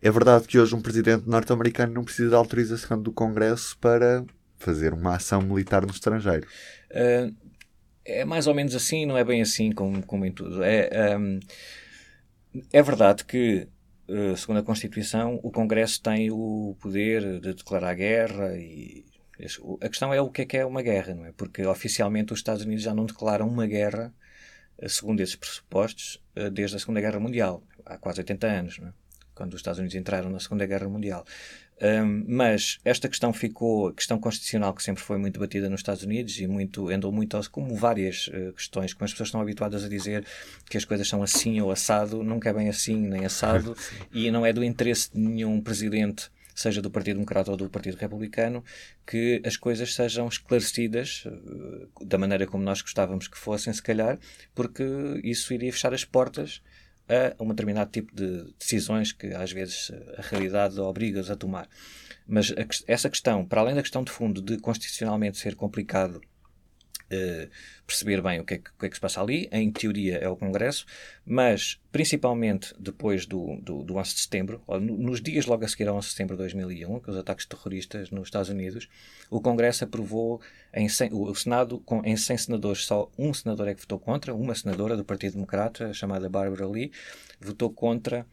É 0.00 0.10
verdade 0.10 0.46
que 0.46 0.58
hoje 0.58 0.74
um 0.74 0.80
presidente 0.80 1.28
norte-americano 1.28 1.92
não 1.92 2.04
precisa 2.04 2.28
de 2.28 2.34
autorização 2.36 3.02
do 3.02 3.12
Congresso 3.12 3.76
para 3.78 4.24
fazer 4.56 4.92
uma 4.92 5.16
ação 5.16 5.42
militar 5.42 5.84
no 5.84 5.92
estrangeiro. 5.92 6.46
Uh, 6.90 7.34
é 8.04 8.24
mais 8.24 8.46
ou 8.46 8.54
menos 8.54 8.74
assim, 8.74 9.04
não 9.04 9.18
é 9.18 9.24
bem 9.24 9.42
assim 9.42 9.70
como, 9.72 10.02
como 10.02 10.24
em 10.24 10.32
tudo. 10.32 10.62
É, 10.62 11.16
um, 11.18 11.38
é 12.72 12.82
verdade 12.82 13.24
que, 13.24 13.68
uh, 14.08 14.36
segundo 14.36 14.58
a 14.58 14.62
Constituição, 14.62 15.40
o 15.42 15.50
Congresso 15.50 16.02
tem 16.02 16.30
o 16.30 16.76
poder 16.80 17.40
de 17.40 17.54
declarar 17.54 17.94
guerra 17.94 18.56
e 18.56 19.04
a 19.80 19.88
questão 19.88 20.12
é 20.12 20.20
o 20.20 20.30
que 20.30 20.42
é 20.42 20.46
que 20.46 20.56
é 20.56 20.66
uma 20.66 20.82
guerra, 20.82 21.14
não 21.14 21.24
é? 21.24 21.32
Porque 21.32 21.64
oficialmente 21.64 22.32
os 22.32 22.40
Estados 22.40 22.64
Unidos 22.64 22.82
já 22.82 22.92
não 22.94 23.06
declaram 23.06 23.48
uma 23.48 23.66
guerra, 23.66 24.12
uh, 24.82 24.88
segundo 24.88 25.20
esses 25.20 25.36
pressupostos, 25.36 26.22
uh, 26.36 26.50
desde 26.50 26.76
a 26.76 26.78
Segunda 26.78 27.00
Guerra 27.00 27.20
Mundial, 27.20 27.62
há 27.84 27.96
quase 27.96 28.20
80 28.20 28.46
anos, 28.46 28.78
não 28.78 28.88
é? 28.88 28.92
quando 29.38 29.54
os 29.54 29.60
Estados 29.60 29.78
Unidos 29.78 29.94
entraram 29.94 30.30
na 30.30 30.40
Segunda 30.40 30.66
Guerra 30.66 30.88
Mundial. 30.88 31.24
Um, 31.80 32.24
mas 32.26 32.78
esta 32.84 33.08
questão 33.08 33.32
ficou, 33.32 33.88
a 33.88 33.94
questão 33.94 34.18
constitucional 34.18 34.74
que 34.74 34.82
sempre 34.82 35.02
foi 35.02 35.16
muito 35.16 35.38
batida 35.38 35.68
nos 35.68 35.80
Estados 35.80 36.02
Unidos 36.02 36.38
e 36.40 36.46
muito, 36.46 36.88
andou 36.88 37.12
muito, 37.12 37.38
como 37.50 37.74
várias 37.76 38.28
uh, 38.28 38.52
questões, 38.52 38.92
como 38.92 39.04
as 39.04 39.12
pessoas 39.12 39.28
estão 39.28 39.40
habituadas 39.40 39.84
a 39.84 39.88
dizer 39.88 40.24
que 40.68 40.76
as 40.76 40.84
coisas 40.84 41.08
são 41.08 41.22
assim 41.22 41.60
ou 41.60 41.70
assado, 41.70 42.22
nunca 42.24 42.50
é 42.50 42.52
bem 42.52 42.68
assim 42.68 42.96
nem 42.96 43.24
assado, 43.24 43.76
e 44.12 44.30
não 44.30 44.44
é 44.44 44.52
do 44.52 44.64
interesse 44.64 45.12
de 45.12 45.20
nenhum 45.20 45.60
presidente 45.60 46.30
seja 46.58 46.82
do 46.82 46.90
Partido 46.90 47.14
Democrata 47.14 47.52
ou 47.52 47.56
do 47.56 47.70
Partido 47.70 47.96
Republicano, 47.96 48.64
que 49.06 49.40
as 49.46 49.56
coisas 49.56 49.94
sejam 49.94 50.26
esclarecidas 50.26 51.24
uh, 51.24 52.04
da 52.04 52.18
maneira 52.18 52.48
como 52.48 52.64
nós 52.64 52.82
gostávamos 52.82 53.28
que 53.28 53.38
fossem, 53.38 53.72
se 53.72 53.80
calhar, 53.80 54.18
porque 54.56 54.82
isso 55.22 55.54
iria 55.54 55.72
fechar 55.72 55.94
as 55.94 56.04
portas 56.04 56.60
a 57.08 57.42
um 57.42 57.48
determinado 57.48 57.90
tipo 57.90 58.14
de 58.14 58.44
decisões 58.58 59.12
que 59.12 59.28
às 59.28 59.50
vezes 59.52 59.90
a 60.16 60.22
realidade 60.22 60.78
obriga-os 60.78 61.30
a 61.30 61.36
tomar. 61.36 61.68
Mas 62.26 62.52
a, 62.52 62.66
essa 62.86 63.08
questão, 63.08 63.44
para 63.44 63.60
além 63.60 63.74
da 63.74 63.82
questão 63.82 64.04
de 64.04 64.10
fundo 64.10 64.42
de 64.42 64.58
constitucionalmente 64.58 65.38
ser 65.38 65.54
complicado 65.54 66.20
Uh, 67.10 67.48
perceber 67.86 68.20
bem 68.20 68.38
o 68.38 68.44
que, 68.44 68.54
é 68.54 68.58
que, 68.58 68.68
o 68.68 68.78
que, 68.78 68.86
é 68.86 68.88
que, 68.90 68.94
se 68.94 69.00
passa 69.00 69.22
ali. 69.22 69.48
Em 69.50 69.70
teoria 69.70 70.18
é 70.18 70.28
o 70.28 70.36
Congresso, 70.36 70.84
mas 71.24 71.80
principalmente 71.90 72.74
depois 72.78 73.24
do, 73.24 73.56
do, 73.62 73.82
do 73.82 73.96
11 73.96 74.14
de 74.14 74.20
setembro, 74.20 74.62
nos 74.78 75.22
dias 75.22 75.46
logo 75.46 75.64
a 75.64 75.68
seguir 75.68 75.88
ao 75.88 75.96
11 75.96 76.06
de 76.06 76.12
setembro 76.12 76.36
de 76.36 76.42
2001, 76.42 77.00
com 77.00 77.10
os 77.10 77.16
ataques 77.16 77.46
terroristas 77.46 78.10
nos 78.10 78.28
Estados 78.28 78.50
Unidos, 78.50 78.88
o 79.30 79.40
Congresso 79.40 79.84
aprovou, 79.84 80.40
em 80.74 80.86
100, 80.86 81.14
o 81.14 81.34
Senado, 81.34 81.80
com, 81.80 82.02
em 82.04 82.16
100 82.16 82.36
senadores, 82.36 82.84
só 82.84 83.10
um 83.16 83.32
senador 83.32 83.68
é 83.68 83.74
que 83.74 83.80
votou 83.80 83.98
contra, 83.98 84.34
uma 84.34 84.54
senadora 84.54 84.94
do 84.94 85.04
Partido 85.04 85.32
Democrata, 85.32 85.94
chamada 85.94 86.28
Barbara 86.28 86.66
Lee, 86.66 86.92
votou 87.40 87.70
contra 87.70 88.26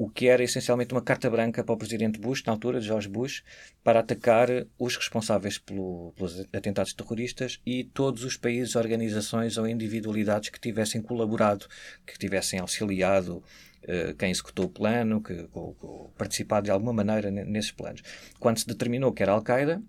o 0.00 0.08
que 0.08 0.28
era 0.28 0.42
essencialmente 0.42 0.94
uma 0.94 1.02
carta 1.02 1.28
branca 1.28 1.62
para 1.62 1.74
o 1.74 1.76
presidente 1.76 2.18
Bush, 2.18 2.42
na 2.44 2.54
altura, 2.54 2.80
George 2.80 3.06
Bush, 3.06 3.44
para 3.84 4.00
atacar 4.00 4.48
os 4.78 4.96
responsáveis 4.96 5.58
pelo, 5.58 6.14
pelos 6.16 6.40
atentados 6.54 6.94
terroristas 6.94 7.60
e 7.66 7.84
todos 7.84 8.24
os 8.24 8.34
países, 8.34 8.76
organizações 8.76 9.58
ou 9.58 9.68
individualidades 9.68 10.48
que 10.48 10.58
tivessem 10.58 11.02
colaborado, 11.02 11.66
que 12.06 12.18
tivessem 12.18 12.60
auxiliado 12.60 13.44
uh, 13.84 14.14
quem 14.18 14.30
executou 14.30 14.64
o 14.64 14.70
plano, 14.70 15.22
que 15.22 15.46
participado 16.16 16.64
de 16.64 16.70
alguma 16.70 16.94
maneira 16.94 17.30
nesses 17.30 17.70
planos. 17.70 18.00
Quando 18.38 18.56
se 18.56 18.66
determinou 18.66 19.12
que 19.12 19.22
era 19.22 19.32
Al-Qaeda, 19.32 19.82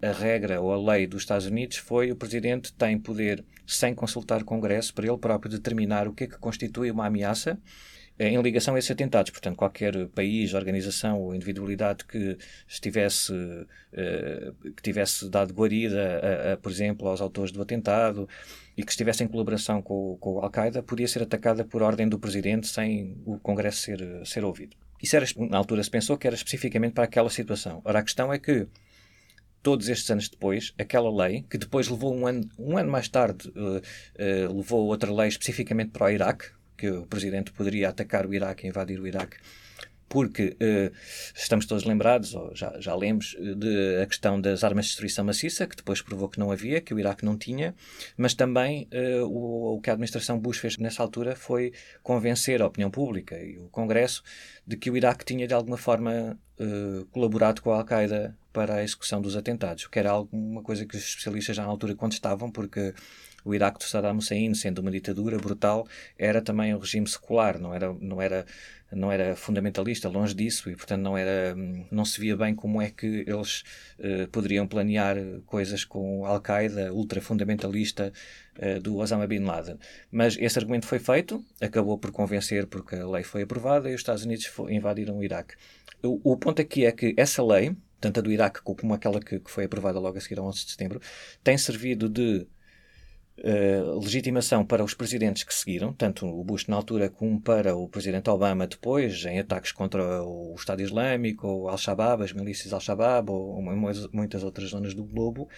a 0.00 0.12
regra 0.12 0.60
ou 0.60 0.72
a 0.72 0.92
lei 0.92 1.04
dos 1.04 1.22
Estados 1.22 1.46
Unidos 1.46 1.78
foi 1.78 2.12
o 2.12 2.16
presidente 2.16 2.72
tem 2.74 2.96
poder, 2.96 3.44
sem 3.66 3.92
consultar 3.92 4.40
o 4.40 4.44
Congresso, 4.44 4.94
para 4.94 5.08
ele 5.08 5.18
próprio 5.18 5.50
determinar 5.50 6.06
o 6.06 6.12
que 6.12 6.24
é 6.24 6.26
que 6.28 6.38
constitui 6.38 6.92
uma 6.92 7.06
ameaça 7.06 7.52
eh, 7.52 8.01
em 8.28 8.40
ligação 8.40 8.74
a 8.74 8.78
esses 8.78 8.90
atentados. 8.90 9.30
Portanto, 9.30 9.56
qualquer 9.56 10.08
país, 10.08 10.54
organização 10.54 11.20
ou 11.20 11.34
individualidade 11.34 12.04
que 12.04 12.36
estivesse, 12.66 13.32
uh, 13.32 14.72
que 14.74 14.82
tivesse 14.82 15.28
dado 15.28 15.52
guarida, 15.52 16.20
a, 16.20 16.52
a, 16.52 16.56
por 16.56 16.70
exemplo, 16.70 17.08
aos 17.08 17.20
autores 17.20 17.52
do 17.52 17.60
atentado 17.62 18.28
e 18.76 18.82
que 18.82 18.90
estivesse 18.90 19.24
em 19.24 19.28
colaboração 19.28 19.82
com, 19.82 20.16
com 20.20 20.40
a 20.40 20.44
Al-Qaeda, 20.44 20.82
podia 20.82 21.08
ser 21.08 21.22
atacada 21.22 21.64
por 21.64 21.82
ordem 21.82 22.08
do 22.08 22.18
presidente 22.18 22.66
sem 22.66 23.16
o 23.24 23.38
Congresso 23.38 23.78
ser, 23.78 24.26
ser 24.26 24.44
ouvido. 24.44 24.76
Isso 25.02 25.16
era, 25.16 25.26
na 25.36 25.58
altura 25.58 25.82
se 25.82 25.90
pensou 25.90 26.16
que 26.16 26.26
era 26.26 26.36
especificamente 26.36 26.92
para 26.92 27.04
aquela 27.04 27.28
situação. 27.28 27.82
Ora, 27.84 27.98
a 27.98 28.02
questão 28.02 28.32
é 28.32 28.38
que 28.38 28.68
todos 29.62 29.88
estes 29.88 30.10
anos 30.10 30.28
depois, 30.28 30.72
aquela 30.78 31.10
lei, 31.10 31.44
que 31.48 31.56
depois 31.56 31.88
levou 31.88 32.14
um 32.14 32.26
ano, 32.26 32.48
um 32.58 32.76
ano 32.76 32.90
mais 32.90 33.08
tarde, 33.08 33.48
uh, 33.50 33.78
uh, 33.78 34.56
levou 34.56 34.86
outra 34.86 35.12
lei 35.12 35.28
especificamente 35.28 35.90
para 35.90 36.06
o 36.06 36.10
Iraque, 36.10 36.46
que 36.82 36.90
o 36.90 37.06
presidente 37.06 37.52
poderia 37.52 37.90
atacar 37.90 38.26
o 38.26 38.34
Iraque, 38.34 38.66
invadir 38.66 38.98
o 38.98 39.06
Iraque, 39.06 39.36
porque 40.08 40.56
uh, 40.60 40.92
estamos 41.32 41.64
todos 41.64 41.84
lembrados, 41.84 42.34
ou 42.34 42.52
já, 42.56 42.74
já 42.80 42.92
lemos, 42.92 43.36
eh, 43.38 43.54
de 43.54 44.02
a 44.02 44.06
questão 44.06 44.40
das 44.40 44.64
armas 44.64 44.86
de 44.86 44.90
destruição 44.90 45.24
maciça, 45.24 45.64
que 45.64 45.76
depois 45.76 46.02
provou 46.02 46.28
que 46.28 46.40
não 46.40 46.50
havia, 46.50 46.80
que 46.80 46.92
o 46.92 46.98
Iraque 46.98 47.24
não 47.24 47.38
tinha, 47.38 47.72
mas 48.16 48.34
também 48.34 48.88
uh, 48.92 49.24
o, 49.24 49.76
o, 49.76 49.80
que 49.80 49.90
a 49.90 49.92
administração 49.92 50.40
Bush 50.40 50.58
fez 50.58 50.76
nessa 50.76 51.04
altura 51.04 51.36
foi 51.36 51.72
convencer 52.02 52.60
a 52.60 52.66
opinião 52.66 52.90
pública 52.90 53.40
e 53.40 53.58
o 53.58 53.68
Congresso 53.68 54.24
de 54.66 54.76
que 54.76 54.90
o 54.90 54.96
Iraque 54.96 55.24
tinha 55.24 55.46
de 55.46 55.54
alguma 55.54 55.76
forma 55.76 56.36
colaborado 57.10 57.60
com 57.60 57.72
a 57.72 57.78
Al-Qaeda 57.78 58.36
para 58.52 58.76
a 58.76 58.84
execução 58.84 59.20
dos 59.20 59.36
atentados, 59.36 59.88
que 59.88 59.98
era 59.98 60.10
alguma 60.10 60.62
coisa 60.62 60.86
que 60.86 60.96
os 60.96 61.02
especialistas 61.02 61.56
já 61.56 61.64
na 61.64 61.68
altura 61.68 61.96
contestavam, 61.96 62.52
porque 62.52 62.94
o 63.44 63.54
Iraque 63.54 63.78
do 63.78 63.84
Saddam 63.84 64.16
Hussein, 64.16 64.54
sendo 64.54 64.80
uma 64.80 64.90
ditadura 64.90 65.38
brutal, 65.38 65.86
era 66.18 66.40
também 66.40 66.74
um 66.74 66.78
regime 66.78 67.06
secular, 67.06 67.58
não 67.58 67.74
era, 67.74 67.92
não 68.00 68.20
era, 68.20 68.46
não 68.92 69.10
era 69.10 69.34
fundamentalista, 69.36 70.08
longe 70.08 70.34
disso, 70.34 70.70
e 70.70 70.76
portanto 70.76 71.00
não, 71.02 71.16
era, 71.16 71.54
não 71.90 72.04
se 72.04 72.20
via 72.20 72.36
bem 72.36 72.54
como 72.54 72.80
é 72.80 72.90
que 72.90 73.24
eles 73.26 73.64
uh, 73.98 74.28
poderiam 74.30 74.66
planear 74.66 75.16
coisas 75.46 75.84
com 75.84 76.24
Al-Qaeda, 76.26 76.92
ultra-fundamentalista 76.92 78.12
uh, 78.58 78.80
do 78.80 78.96
Osama 78.96 79.26
Bin 79.26 79.40
Laden. 79.40 79.78
Mas 80.10 80.36
esse 80.38 80.58
argumento 80.58 80.86
foi 80.86 80.98
feito, 80.98 81.44
acabou 81.60 81.98
por 81.98 82.12
convencer 82.12 82.66
porque 82.66 82.96
a 82.96 83.06
lei 83.06 83.22
foi 83.22 83.42
aprovada 83.42 83.90
e 83.90 83.94
os 83.94 84.00
Estados 84.00 84.24
Unidos 84.24 84.50
invadiram 84.68 85.18
o 85.18 85.24
Iraque. 85.24 85.54
O, 86.02 86.32
o 86.32 86.36
ponto 86.36 86.60
aqui 86.60 86.84
é 86.84 86.92
que 86.92 87.14
essa 87.16 87.42
lei, 87.42 87.76
tanto 88.00 88.20
a 88.20 88.22
do 88.22 88.30
Iraque 88.30 88.60
como 88.62 88.92
aquela 88.92 89.20
que, 89.20 89.38
que 89.38 89.50
foi 89.50 89.64
aprovada 89.64 89.98
logo 89.98 90.18
a 90.18 90.20
seguir 90.20 90.38
ao 90.38 90.46
11 90.46 90.64
de 90.64 90.70
setembro, 90.72 91.00
tem 91.42 91.56
servido 91.56 92.08
de 92.08 92.46
Uh, 93.38 93.98
legitimação 93.98 94.64
para 94.64 94.84
os 94.84 94.92
presidentes 94.92 95.42
que 95.42 95.54
seguiram, 95.54 95.92
tanto 95.92 96.26
o 96.26 96.44
Bush 96.44 96.66
na 96.66 96.76
altura 96.76 97.08
como 97.08 97.40
para 97.40 97.74
o 97.74 97.88
presidente 97.88 98.28
Obama 98.28 98.66
depois, 98.66 99.24
em 99.24 99.38
ataques 99.38 99.72
contra 99.72 100.22
o 100.22 100.54
Estado 100.54 100.82
Islâmico, 100.82 101.48
ou 101.48 101.68
Al-Shabaab, 101.68 102.22
as 102.22 102.32
milícias 102.32 102.74
Al-Shabaab, 102.74 103.30
ou, 103.30 103.60
muitas 104.12 104.44
outras 104.44 104.68
zonas 104.68 104.94
do 104.94 105.02
globo, 105.02 105.48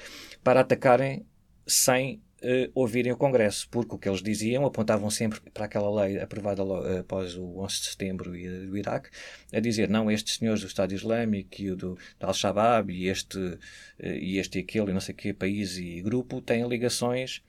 para 0.42 0.60
atacarem 0.60 1.26
sem 1.66 2.22
uh, 2.44 2.70
ouvirem 2.74 3.12
o 3.12 3.16
Congresso, 3.16 3.68
porque 3.70 3.94
o 3.94 3.98
que 3.98 4.08
eles 4.08 4.22
diziam, 4.22 4.64
apontavam 4.64 5.10
sempre 5.10 5.40
para 5.52 5.64
aquela 5.64 6.02
lei 6.02 6.20
aprovada 6.20 6.62
uh, 6.62 7.00
após 7.00 7.36
o 7.36 7.58
11 7.60 7.74
de 7.74 7.86
setembro 7.86 8.36
e, 8.36 8.48
do 8.66 8.76
Iraque, 8.76 9.08
a 9.52 9.60
dizer, 9.60 9.88
não, 9.88 10.10
estes 10.10 10.36
senhores 10.36 10.60
do 10.60 10.66
Estado 10.66 10.92
Islâmico 10.94 11.60
e 11.60 11.70
o 11.70 11.76
do, 11.76 11.98
Al-Shabaab 12.20 12.92
e 12.92 13.08
este, 13.08 13.38
uh, 13.38 13.58
e 13.98 14.38
este 14.38 14.58
e 14.58 14.62
aquele, 14.62 14.92
não 14.92 15.00
sei 15.00 15.14
que 15.14 15.32
país 15.32 15.76
e 15.78 16.00
grupo, 16.02 16.40
têm 16.40 16.66
ligações 16.68 17.42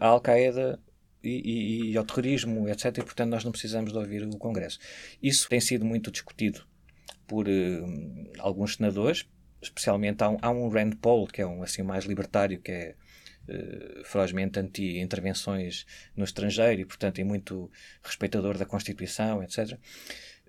à 0.00 0.06
Al-Qaeda 0.06 0.78
e, 1.22 1.28
e, 1.28 1.92
e, 1.92 1.96
ao 1.96 2.04
terrorismo, 2.04 2.68
etc. 2.68 2.98
E, 2.98 3.02
portanto, 3.02 3.30
nós 3.30 3.44
não 3.44 3.50
precisamos 3.50 3.92
de 3.92 3.98
ouvir 3.98 4.22
o 4.22 4.38
Congresso. 4.38 4.78
Isso 5.22 5.48
tem 5.48 5.60
sido 5.60 5.84
muito 5.84 6.10
discutido 6.10 6.64
por 7.26 7.48
uh, 7.48 8.32
alguns 8.38 8.76
senadores, 8.76 9.26
especialmente 9.62 10.22
há 10.22 10.28
um, 10.28 10.38
há 10.42 10.50
um, 10.50 10.68
Rand 10.68 10.92
Paul, 11.00 11.26
que 11.26 11.40
é 11.40 11.46
um 11.46 11.62
assim 11.62 11.82
mais 11.82 12.04
libertário, 12.04 12.60
que 12.60 12.70
é 12.70 12.94
uh, 13.48 14.04
ferozmente 14.04 14.58
anti-intervenções 14.58 15.86
no 16.14 16.24
estrangeiro 16.24 16.82
e, 16.82 16.84
portanto, 16.84 17.18
é 17.18 17.24
muito 17.24 17.70
respeitador 18.02 18.58
da 18.58 18.66
Constituição, 18.66 19.42
etc. 19.42 19.78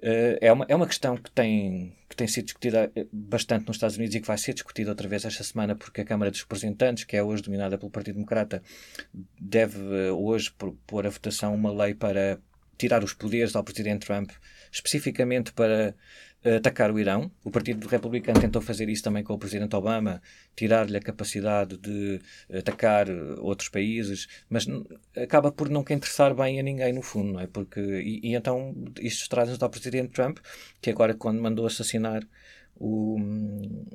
Uh, 0.06 0.38
é, 0.40 0.54
uma, 0.54 0.66
é 0.70 0.76
uma 0.76 0.86
questão 0.86 1.18
que 1.18 1.32
tem, 1.32 1.98
que 2.08 2.16
tem 2.16 2.28
sido 2.28 2.46
discutida 2.46 2.92
eh, 2.96 3.08
bastante 3.12 3.66
nos 3.66 3.78
Estados 3.78 3.98
Unidos 3.98 4.14
e 4.14 4.22
que 4.22 4.28
vai 4.28 4.38
ser 4.38 4.54
discutida 4.54 4.92
outra 4.92 5.08
vez 5.08 5.26
esta 5.26 5.44
semana, 5.44 5.76
porque 5.76 6.02
a 6.02 6.06
Câmara 6.06 6.30
dos 6.30 6.42
Representantes, 6.42 7.06
que 7.06 7.18
é 7.18 7.24
hoje 7.24 7.42
dominada 7.42 7.76
pelo 7.76 7.90
Partido 7.90 8.14
Democrata, 8.14 8.62
deve 9.42 9.80
uh, 9.80 10.16
hoje 10.16 10.54
pôr 10.86 11.08
a 11.08 11.10
votação 11.10 11.56
uma 11.56 11.74
lei 11.74 11.96
para 11.96 12.38
tirar 12.78 13.04
os 13.04 13.14
poderes 13.14 13.56
ao 13.56 13.64
Presidente 13.64 14.06
Trump, 14.06 14.30
especificamente 14.72 15.52
para 15.54 15.96
atacar 16.58 16.92
o 16.92 17.00
Irão. 17.00 17.32
O 17.44 17.50
Partido 17.50 17.88
Republicano 17.88 18.40
tentou 18.40 18.62
fazer 18.62 18.88
isso 18.88 19.04
também 19.04 19.24
com 19.24 19.34
o 19.34 19.38
Presidente 19.38 19.76
Obama, 19.76 20.22
tirar-lhe 20.56 20.96
a 20.96 21.02
capacidade 21.02 21.78
de 21.78 22.20
atacar 22.54 23.08
outros 23.40 23.70
países, 23.70 24.28
mas 24.50 24.68
acaba 25.16 25.52
por 25.52 25.70
nunca 25.70 25.94
interessar 25.94 26.36
bem 26.36 26.60
a 26.60 26.64
ninguém, 26.64 26.94
no 26.94 27.02
fundo, 27.02 27.34
não 27.34 27.40
é? 27.40 27.48
Porque, 27.48 27.80
e, 27.80 28.30
e 28.30 28.36
então 28.36 28.76
isto 29.00 29.28
traz-nos 29.30 29.62
ao 29.62 29.70
Presidente 29.70 30.12
Trump, 30.12 30.38
que 30.82 30.90
agora, 30.90 31.16
quando 31.16 31.42
mandou 31.42 31.66
assassinar 31.66 32.24
o, 32.76 33.18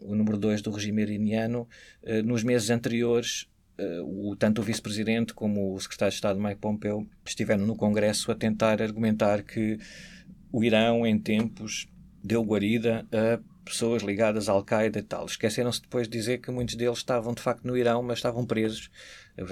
o 0.02 0.14
número 0.14 0.38
2 0.38 0.62
do 0.62 0.71
regime 0.71 1.02
iraniano, 1.02 1.69
eh, 2.02 2.23
nos 2.23 2.42
meses 2.42 2.71
anteriores 2.71 3.47
eh, 3.78 4.00
o, 4.02 4.35
tanto 4.37 4.61
o 4.61 4.64
vice-presidente 4.64 5.35
como 5.35 5.75
o 5.75 5.80
secretário 5.80 6.11
de 6.11 6.16
Estado 6.16 6.40
Mike 6.40 6.61
Pompeo 6.61 7.09
estiveram 7.25 7.66
no 7.66 7.76
Congresso 7.76 8.33
a 8.33 8.35
tentar 8.35 8.83
argumentar 8.83 9.42
que 9.42 9.78
o 10.52 10.64
Irão, 10.64 11.07
em 11.07 11.19
tempos 11.19 11.87
deu 12.23 12.43
guarida 12.43 13.07
a 13.12 13.41
pessoas 13.65 14.03
ligadas 14.03 14.49
à 14.49 14.53
Al-Qaeda 14.53 14.99
e 14.99 15.03
tal. 15.03 15.27
Esqueceram-se 15.27 15.83
depois 15.83 16.09
de 16.09 16.19
dizer 16.19 16.39
que 16.39 16.50
muitos 16.50 16.75
deles 16.75 16.99
estavam 16.99 17.33
de 17.33 17.41
facto 17.41 17.65
no 17.65 17.77
Irão, 17.77 18.03
mas 18.03 18.19
estavam 18.19 18.45
presos. 18.45 18.91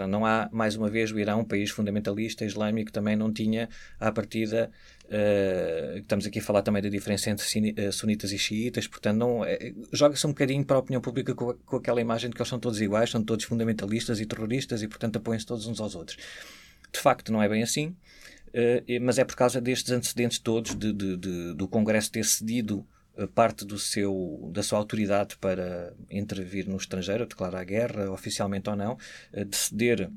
Não 0.09 0.27
há, 0.27 0.49
mais 0.53 0.77
uma 0.77 0.91
vez, 0.91 1.11
o 1.13 1.19
Irão, 1.19 1.41
um 1.41 1.45
país 1.45 1.71
fundamentalista 1.71 2.45
islâmico, 2.45 2.93
também 2.93 3.17
não 3.17 3.33
tinha, 3.33 3.69
à 3.99 4.13
partida, 4.13 4.71
uh, 5.05 5.99
estamos 5.99 6.27
aqui 6.27 6.41
a 6.41 6.43
falar 6.43 6.63
também 6.63 6.83
da 6.83 6.89
diferença 6.91 7.31
entre 7.31 7.75
eh, 7.77 7.91
sunitas 7.91 8.33
e 8.33 8.39
xiitas, 8.39 8.87
portanto, 8.87 9.17
não 9.17 9.45
é, 9.45 9.73
joga-se 9.93 10.27
um 10.27 10.31
bocadinho 10.31 10.65
para 10.65 10.77
a 10.77 10.81
opinião 10.81 11.01
pública 11.01 11.35
com, 11.35 11.55
com, 11.55 11.77
aquela 11.77 12.01
imagem 12.01 12.29
de 12.29 12.37
que 12.37 12.43
eles 12.43 12.51
são 12.51 12.59
todos 12.59 12.81
iguais, 12.83 13.11
são 13.11 13.23
todos 13.23 13.47
fundamentalistas 13.47 14.21
e 14.21 14.27
terroristas 14.27 14.83
e, 14.83 14.89
portanto, 14.89 15.17
apoiam-se 15.17 15.47
todos 15.47 15.67
uns 15.67 15.81
aos 15.81 15.95
outros. 15.95 16.19
De 16.93 16.99
facto, 16.99 17.33
não 17.33 17.43
é 17.43 17.49
bem 17.49 17.63
assim. 17.63 17.95
Uh, 18.59 19.01
mas 19.01 19.19
é 19.21 19.25
por 19.25 19.37
causa 19.37 19.61
destes 19.61 19.93
antecedentes 19.93 20.41
todos 20.41 20.75
de, 20.75 20.93
de, 20.93 21.17
de, 21.17 21.55
do 21.55 21.69
Congresso 21.69 22.11
ter 22.11 22.25
cedido 22.25 22.85
uh, 23.17 23.29
parte 23.29 23.65
do 23.65 23.79
seu, 23.79 24.51
da 24.53 24.65
sua 24.65 24.81
autoridade 24.81 25.37
para 25.37 25.93
intervir 26.11 26.67
no 26.67 26.77
estrangeiro, 26.77 27.25
declarar 27.25 27.63
guerra, 27.63 28.11
oficialmente 28.11 28.69
ou 28.69 28.75
não, 28.75 28.99
uh, 29.33 29.45
de 29.45 29.57
ceder 29.57 30.11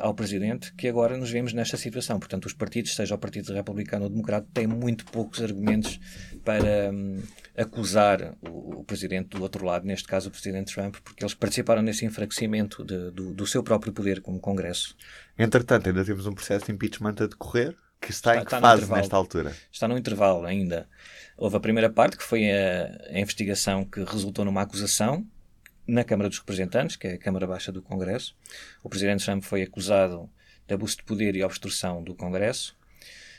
ao 0.00 0.14
Presidente, 0.14 0.72
que 0.74 0.88
agora 0.88 1.16
nos 1.16 1.30
vemos 1.30 1.52
nesta 1.52 1.76
situação. 1.76 2.18
Portanto, 2.18 2.46
os 2.46 2.52
partidos, 2.52 2.94
seja 2.94 3.14
o 3.14 3.18
Partido 3.18 3.52
Republicano 3.52 4.04
ou 4.04 4.10
Democrata, 4.10 4.46
têm 4.52 4.66
muito 4.66 5.04
poucos 5.06 5.42
argumentos 5.42 5.98
para 6.44 6.90
um, 6.92 7.22
acusar 7.56 8.34
o, 8.40 8.80
o, 8.80 8.84
Presidente 8.84 9.28
do 9.28 9.42
outro 9.42 9.64
lado, 9.64 9.86
neste 9.86 10.06
caso 10.06 10.28
o 10.28 10.30
Presidente 10.30 10.74
Trump, 10.74 10.96
porque 11.02 11.24
eles 11.24 11.34
participaram 11.34 11.82
nesse 11.82 12.04
enfraquecimento 12.04 12.84
de, 12.84 13.10
do, 13.10 13.32
do 13.32 13.46
seu 13.46 13.62
próprio 13.62 13.92
poder 13.92 14.20
como 14.20 14.38
Congresso. 14.40 14.96
Entretanto, 15.38 15.88
ainda 15.88 16.04
temos 16.04 16.26
um 16.26 16.32
processo 16.32 16.66
de 16.66 16.72
impeachment 16.72 17.16
a 17.20 17.26
decorrer. 17.26 17.76
Que 18.00 18.10
está, 18.10 18.32
está 18.32 18.42
em 18.42 18.44
que 18.44 18.54
está 18.54 18.60
fase 18.60 18.92
nesta 18.92 19.16
altura? 19.16 19.52
Está 19.72 19.88
no 19.88 19.96
intervalo 19.96 20.44
ainda. 20.44 20.86
Houve 21.38 21.56
a 21.56 21.60
primeira 21.60 21.88
parte, 21.88 22.18
que 22.18 22.22
foi 22.22 22.50
a, 22.50 23.00
a 23.10 23.18
investigação 23.18 23.82
que 23.82 24.04
resultou 24.04 24.44
numa 24.44 24.60
acusação 24.60 25.26
na 25.86 26.04
Câmara 26.04 26.28
dos 26.28 26.38
Representantes, 26.38 26.96
que 26.96 27.06
é 27.06 27.12
a 27.14 27.18
Câmara 27.18 27.46
Baixa 27.46 27.70
do 27.70 27.82
Congresso. 27.82 28.36
O 28.82 28.88
presidente 28.88 29.24
Trump 29.24 29.42
foi 29.42 29.62
acusado 29.62 30.30
de 30.66 30.74
abuso 30.74 30.96
de 30.96 31.04
poder 31.04 31.36
e 31.36 31.42
obstrução 31.42 32.02
do 32.02 32.14
Congresso 32.14 32.76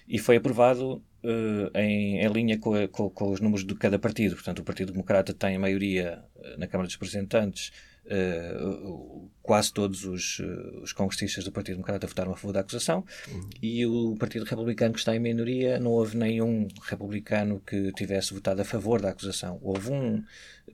e 0.07 0.19
foi 0.19 0.37
aprovado 0.37 1.03
uh, 1.23 1.77
em, 1.77 2.19
em, 2.19 2.27
linha 2.27 2.57
com, 2.57 2.75
a, 2.75 2.87
com, 2.87 3.09
com, 3.09 3.31
os 3.31 3.39
números 3.39 3.65
de 3.65 3.73
cada 3.75 3.97
partido. 3.97 4.35
Portanto, 4.35 4.59
o 4.59 4.63
Partido 4.63 4.91
Democrata 4.91 5.33
tem 5.33 5.55
a 5.55 5.59
maioria 5.59 6.23
uh, 6.35 6.59
na 6.59 6.67
Câmara 6.67 6.87
dos 6.87 6.95
Representantes, 6.95 7.71
uh, 8.05 9.29
quase 9.41 9.73
todos 9.73 10.05
os, 10.05 10.39
os, 10.83 10.93
congressistas 10.93 11.43
do 11.43 11.51
Partido 11.51 11.75
Democrata 11.75 12.05
votaram 12.05 12.33
a 12.33 12.35
favor 12.35 12.53
da 12.53 12.59
acusação, 12.59 13.03
uhum. 13.27 13.49
e 13.61 13.85
o 13.85 14.15
Partido 14.15 14.45
Republicano, 14.45 14.93
que 14.93 14.99
está 14.99 15.15
em 15.15 15.19
minoria, 15.19 15.79
não 15.79 15.91
houve 15.91 16.15
nenhum 16.15 16.67
republicano 16.83 17.59
que 17.65 17.91
tivesse 17.93 18.33
votado 18.33 18.61
a 18.61 18.65
favor 18.65 19.01
da 19.01 19.09
acusação. 19.09 19.59
Houve 19.63 19.91
um 19.91 20.23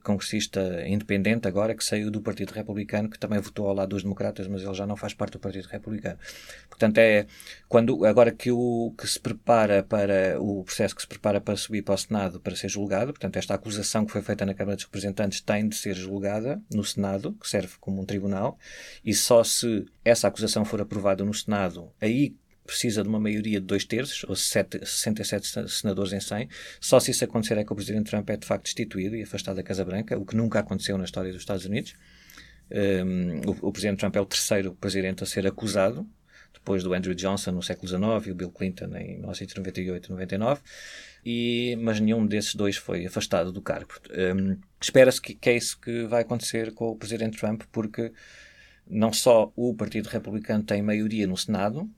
congressista 0.02 0.86
independente 0.86 1.46
agora 1.48 1.74
que 1.74 1.84
saiu 1.84 2.10
do 2.10 2.20
Partido 2.20 2.52
Republicano, 2.52 3.08
que 3.08 3.18
também 3.18 3.38
votou 3.40 3.68
ao 3.68 3.74
lado 3.74 3.90
dos 3.90 4.02
democratas, 4.02 4.46
mas 4.46 4.62
ele 4.62 4.74
já 4.74 4.86
não 4.86 4.96
faz 4.96 5.14
parte 5.14 5.32
do 5.32 5.38
Partido 5.38 5.66
Republicano. 5.66 6.18
Portanto, 6.68 6.98
é 6.98 7.26
quando 7.68 8.04
agora 8.04 8.30
que 8.30 8.50
o 8.50 8.94
que 8.98 9.06
se 9.06 9.18
prepara 9.18 9.82
para 9.82 10.40
o 10.40 10.64
processo 10.64 10.94
que 10.94 11.02
se 11.02 11.08
prepara 11.08 11.40
para 11.40 11.56
subir 11.56 11.82
para 11.82 11.94
o 11.94 11.98
Senado 11.98 12.40
para 12.40 12.56
ser 12.56 12.68
julgado, 12.68 13.12
portanto, 13.12 13.36
esta 13.36 13.54
acusação 13.54 14.04
que 14.04 14.12
foi 14.12 14.22
feita 14.22 14.44
na 14.44 14.54
Câmara 14.54 14.76
dos 14.76 14.84
Representantes 14.84 15.40
tem 15.40 15.68
de 15.68 15.76
ser 15.76 15.94
julgada 15.94 16.60
no 16.72 16.84
Senado, 16.84 17.32
que 17.40 17.48
serve 17.48 17.74
como 17.80 18.00
um 18.00 18.04
tribunal, 18.04 18.58
e 19.04 19.14
só 19.14 19.44
se 19.44 19.86
essa 20.04 20.28
acusação 20.28 20.64
for 20.64 20.80
aprovada 20.80 21.24
no 21.24 21.32
Senado, 21.32 21.90
aí 22.00 22.34
precisa 22.64 23.02
de 23.02 23.08
uma 23.08 23.18
maioria 23.18 23.60
de 23.60 23.66
dois 23.66 23.84
terços, 23.84 24.24
ou 24.28 24.36
7, 24.36 24.78
67 24.86 25.68
senadores 25.68 26.12
em 26.12 26.20
100. 26.20 26.48
Só 26.80 27.00
se 27.00 27.10
isso 27.10 27.24
acontecer 27.24 27.58
é 27.58 27.64
que 27.64 27.72
o 27.72 27.76
presidente 27.76 28.10
Trump 28.10 28.28
é 28.30 28.36
de 28.36 28.46
facto 28.46 28.64
destituído 28.64 29.16
e 29.16 29.22
afastado 29.22 29.56
da 29.56 29.62
Casa 29.62 29.84
Branca, 29.84 30.18
o 30.18 30.24
que 30.24 30.36
nunca 30.36 30.60
aconteceu 30.60 30.96
na 30.96 31.04
história 31.04 31.32
dos 31.32 31.42
Estados 31.42 31.64
Unidos. 31.64 31.94
Um, 32.70 33.40
o, 33.50 33.68
o, 33.68 33.72
presidente 33.72 33.98
Trump 33.98 34.16
é 34.16 34.20
o 34.20 34.24
terceiro 34.24 34.74
presidente 34.74 35.22
a 35.22 35.26
ser 35.26 35.46
acusado, 35.46 36.08
depois 36.54 36.82
do 36.82 36.94
Andrew 36.94 37.14
Johnson 37.14 37.52
no 37.52 37.62
século 37.62 37.88
XIX 37.88 38.28
e 38.28 38.30
o 38.30 38.34
Bill 38.34 38.50
Clinton 38.50 38.96
em 38.96 39.18
1998 39.18 40.06
e 40.06 40.10
99, 40.10 40.60
e, 41.24 41.78
mas 41.80 42.00
nenhum 42.00 42.24
desses 42.24 42.54
dois 42.54 42.76
foi 42.76 43.04
afastado 43.04 43.52
do 43.52 43.60
cargo. 43.60 43.92
Um, 44.10 44.56
Espera-se 44.80 45.20
que, 45.20 45.34
que 45.34 45.50
é 45.50 45.56
isso 45.56 45.78
que 45.78 46.04
vai 46.04 46.22
acontecer 46.22 46.72
com 46.72 46.88
o 46.88 46.96
presidente 46.96 47.38
Trump, 47.38 47.62
porque 47.70 48.12
não 48.86 49.12
só 49.12 49.52
o 49.54 49.74
Partido 49.74 50.08
Republicano 50.08 50.62
tem 50.62 50.82
maioria 50.82 51.26
no 51.26 51.36
Senado, 51.36 51.90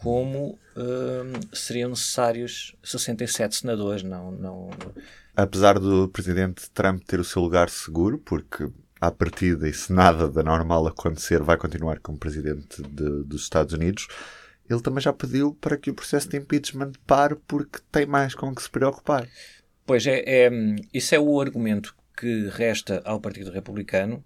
como 0.00 0.58
uh, 0.76 1.56
seriam 1.56 1.90
necessários 1.90 2.74
67 2.82 3.56
senadores, 3.56 4.02
não, 4.02 4.30
não... 4.32 4.70
Apesar 5.34 5.78
do 5.78 6.08
presidente 6.08 6.70
Trump 6.70 7.02
ter 7.04 7.18
o 7.18 7.24
seu 7.24 7.40
lugar 7.40 7.70
seguro, 7.70 8.18
porque 8.18 8.68
à 9.00 9.10
partida, 9.10 9.68
e 9.68 9.72
se 9.72 9.92
nada 9.92 10.28
da 10.28 10.42
normal 10.42 10.86
acontecer, 10.86 11.42
vai 11.42 11.56
continuar 11.56 11.98
como 12.00 12.18
presidente 12.18 12.82
de, 12.82 13.24
dos 13.24 13.42
Estados 13.42 13.72
Unidos, 13.72 14.06
ele 14.68 14.80
também 14.80 15.02
já 15.02 15.12
pediu 15.12 15.54
para 15.60 15.76
que 15.76 15.90
o 15.90 15.94
processo 15.94 16.28
de 16.28 16.36
impeachment 16.36 16.92
pare 17.06 17.34
porque 17.46 17.80
tem 17.90 18.06
mais 18.06 18.34
com 18.34 18.54
que 18.54 18.62
se 18.62 18.70
preocupar. 18.70 19.26
Pois 19.84 20.06
é, 20.06 20.22
é 20.24 20.50
isso 20.92 21.14
é 21.14 21.18
o 21.18 21.40
argumento 21.40 21.94
que 22.16 22.48
resta 22.48 23.02
ao 23.04 23.20
Partido 23.20 23.50
Republicano 23.50 24.24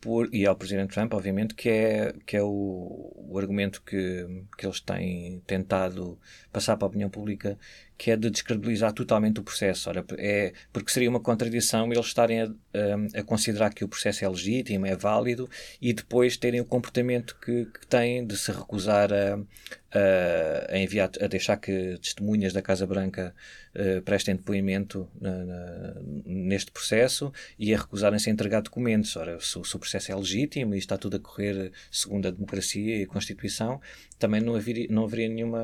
por, 0.00 0.28
e 0.32 0.46
ao 0.46 0.56
Presidente 0.56 0.92
Trump, 0.94 1.12
obviamente, 1.14 1.54
que 1.54 1.68
é, 1.68 2.12
que 2.26 2.36
é 2.36 2.42
o, 2.42 3.12
o 3.16 3.38
argumento 3.38 3.82
que, 3.82 4.26
que 4.56 4.66
eles 4.66 4.80
têm 4.80 5.40
tentado 5.46 6.18
passar 6.52 6.76
para 6.76 6.86
a 6.86 6.88
opinião 6.88 7.10
pública, 7.10 7.58
que 7.98 8.10
é 8.10 8.16
de 8.16 8.30
descredibilizar 8.30 8.92
totalmente 8.92 9.40
o 9.40 9.42
processo. 9.42 9.88
Ora, 9.88 10.04
é, 10.18 10.52
porque 10.72 10.90
seria 10.90 11.08
uma 11.08 11.20
contradição 11.20 11.92
eles 11.92 12.06
estarem 12.06 12.42
a, 12.42 12.44
a, 12.46 13.20
a, 13.20 13.22
considerar 13.22 13.72
que 13.72 13.84
o 13.84 13.88
processo 13.88 14.24
é 14.24 14.28
legítimo, 14.28 14.86
é 14.86 14.94
válido, 14.94 15.48
e 15.80 15.92
depois 15.92 16.36
terem 16.36 16.60
o 16.60 16.64
comportamento 16.64 17.36
que, 17.40 17.66
que 17.66 17.86
têm 17.86 18.26
de 18.26 18.36
se 18.36 18.52
recusar 18.52 19.10
a, 19.12 19.38
a, 20.70 20.78
enviar, 20.78 21.10
a 21.20 21.26
deixar 21.26 21.56
que 21.56 21.98
testemunhas 21.98 22.52
da 22.52 22.60
Casa 22.60 22.86
Branca 22.86 23.34
uh, 23.74 24.02
prestem 24.02 24.36
depoimento 24.36 25.08
na, 25.20 25.44
na, 25.44 25.94
neste 26.24 26.70
processo 26.70 27.32
e 27.58 27.74
a 27.74 27.78
recusarem-se 27.78 28.28
a 28.28 28.32
entregar 28.32 28.60
documentos. 28.60 29.16
Ora, 29.16 29.38
se, 29.40 29.58
se, 29.64 29.76
o 29.76 29.78
processo 29.78 30.12
é 30.12 30.14
legítimo 30.14 30.74
e 30.74 30.78
está 30.78 30.98
tudo 30.98 31.16
a 31.16 31.20
correr 31.20 31.72
segundo 31.90 32.28
a 32.28 32.30
democracia 32.30 32.98
e 32.98 33.02
a 33.04 33.06
Constituição, 33.06 33.80
também 34.18 34.40
não 34.40 34.54
haveria, 34.54 34.86
não 34.90 35.04
haveria 35.04 35.28
nenhuma 35.28 35.62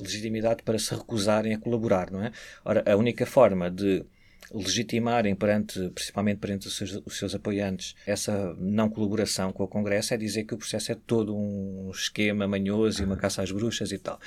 legitimidade 0.00 0.62
para 0.62 0.78
se 0.78 0.94
recusarem 0.94 1.54
a 1.54 1.58
colaborar, 1.62 2.10
não 2.10 2.22
é? 2.22 2.32
Ora, 2.64 2.84
a 2.86 2.96
única 2.96 3.24
forma 3.24 3.70
de 3.70 4.04
legitimarem 4.54 5.34
perante, 5.34 5.90
principalmente 5.90 6.38
perante 6.38 6.66
os 6.66 6.76
seus, 6.76 7.00
os 7.06 7.16
seus, 7.16 7.34
apoiantes, 7.34 7.94
essa 8.06 8.54
não 8.58 8.88
colaboração 8.88 9.52
com 9.52 9.64
o 9.64 9.68
Congresso 9.68 10.12
é 10.12 10.16
dizer 10.16 10.44
que 10.44 10.54
o 10.54 10.58
processo 10.58 10.92
é 10.92 10.94
todo 11.06 11.34
um 11.34 11.90
esquema 11.90 12.46
manhoso 12.46 13.02
e 13.02 13.04
uma 13.06 13.16
caça 13.16 13.42
às 13.42 13.50
bruxas 13.50 13.92
e 13.92 13.98
tal. 13.98 14.20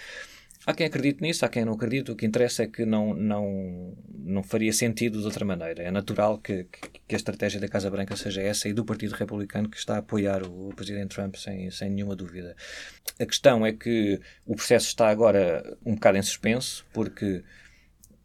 Há 0.65 0.73
quem 0.73 0.87
acredite 0.87 1.21
nisso, 1.21 1.45
há 1.45 1.49
quem 1.49 1.63
não 1.63 1.73
acredite. 1.73 2.11
O 2.11 2.15
que 2.15 2.25
interessa 2.25 2.63
é 2.63 2.67
que 2.67 2.85
não, 2.85 3.13
não, 3.13 3.95
não 4.09 4.41
faria 4.41 4.73
sentido 4.73 5.19
de 5.19 5.25
outra 5.25 5.45
maneira. 5.45 5.83
É 5.83 5.91
natural 5.91 6.39
que, 6.39 6.63
que, 7.07 7.13
a 7.13 7.17
estratégia 7.17 7.59
da 7.59 7.67
Casa 7.67 7.91
Branca 7.91 8.15
seja 8.15 8.41
essa 8.41 8.67
e 8.67 8.73
do 8.73 8.83
Partido 8.83 9.13
Republicano 9.13 9.69
que 9.69 9.77
está 9.77 9.95
a 9.95 9.99
apoiar 9.99 10.43
o, 10.43 10.69
o 10.69 10.75
Presidente 10.75 11.15
Trump 11.15 11.35
sem, 11.35 11.69
sem 11.69 11.91
nenhuma 11.91 12.15
dúvida. 12.15 12.55
A 13.19 13.25
questão 13.25 13.63
é 13.63 13.71
que 13.71 14.19
o 14.45 14.55
processo 14.55 14.87
está 14.87 15.07
agora 15.07 15.77
um 15.85 15.93
bocado 15.93 16.17
em 16.17 16.23
suspenso, 16.23 16.83
porque 16.91 17.43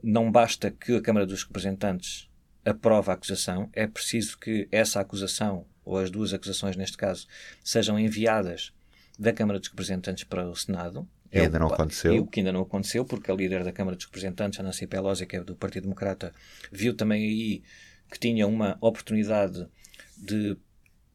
não 0.02 0.32
basta 0.32 0.70
que 0.70 0.96
a 0.96 1.02
Câmara 1.02 1.26
dos 1.26 1.42
Representantes 1.42 2.30
aprove 2.64 3.10
a 3.10 3.14
acusação, 3.14 3.68
é 3.72 3.86
preciso 3.86 4.38
que 4.38 4.68
essa 4.70 5.00
acusação, 5.00 5.66
ou 5.84 5.98
as 5.98 6.10
duas 6.10 6.32
acusações 6.32 6.76
neste 6.76 6.96
caso, 6.96 7.26
sejam 7.62 7.98
enviadas 7.98 8.72
da 9.18 9.32
Câmara 9.32 9.58
dos 9.58 9.68
Representantes 9.68 10.24
para 10.24 10.48
o 10.48 10.56
Senado. 10.56 11.06
E 11.32 11.38
ainda 11.38 11.58
não 11.58 11.68
aconteceu. 11.68 12.22
O 12.22 12.26
que 12.26 12.40
ainda 12.40 12.52
não 12.52 12.62
aconteceu, 12.62 13.04
porque 13.04 13.30
a 13.30 13.34
líder 13.34 13.62
da 13.62 13.72
Câmara 13.72 13.96
dos 13.96 14.06
Representantes, 14.06 14.58
a 14.58 14.62
Nancy 14.62 14.86
Pelosi, 14.86 15.26
que 15.26 15.36
é 15.36 15.40
do 15.40 15.54
Partido 15.54 15.84
Democrata, 15.84 16.34
viu 16.72 16.94
também 16.94 17.22
aí 17.22 17.62
que 18.10 18.18
tinha 18.18 18.46
uma 18.46 18.76
oportunidade 18.80 19.68
de 20.16 20.56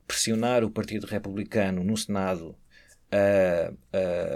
pressionar 0.08 0.64
o 0.64 0.72
Partido 0.72 1.06
Republicano 1.06 1.84
no 1.84 1.98
Senado 1.98 2.56
a, 3.12 3.74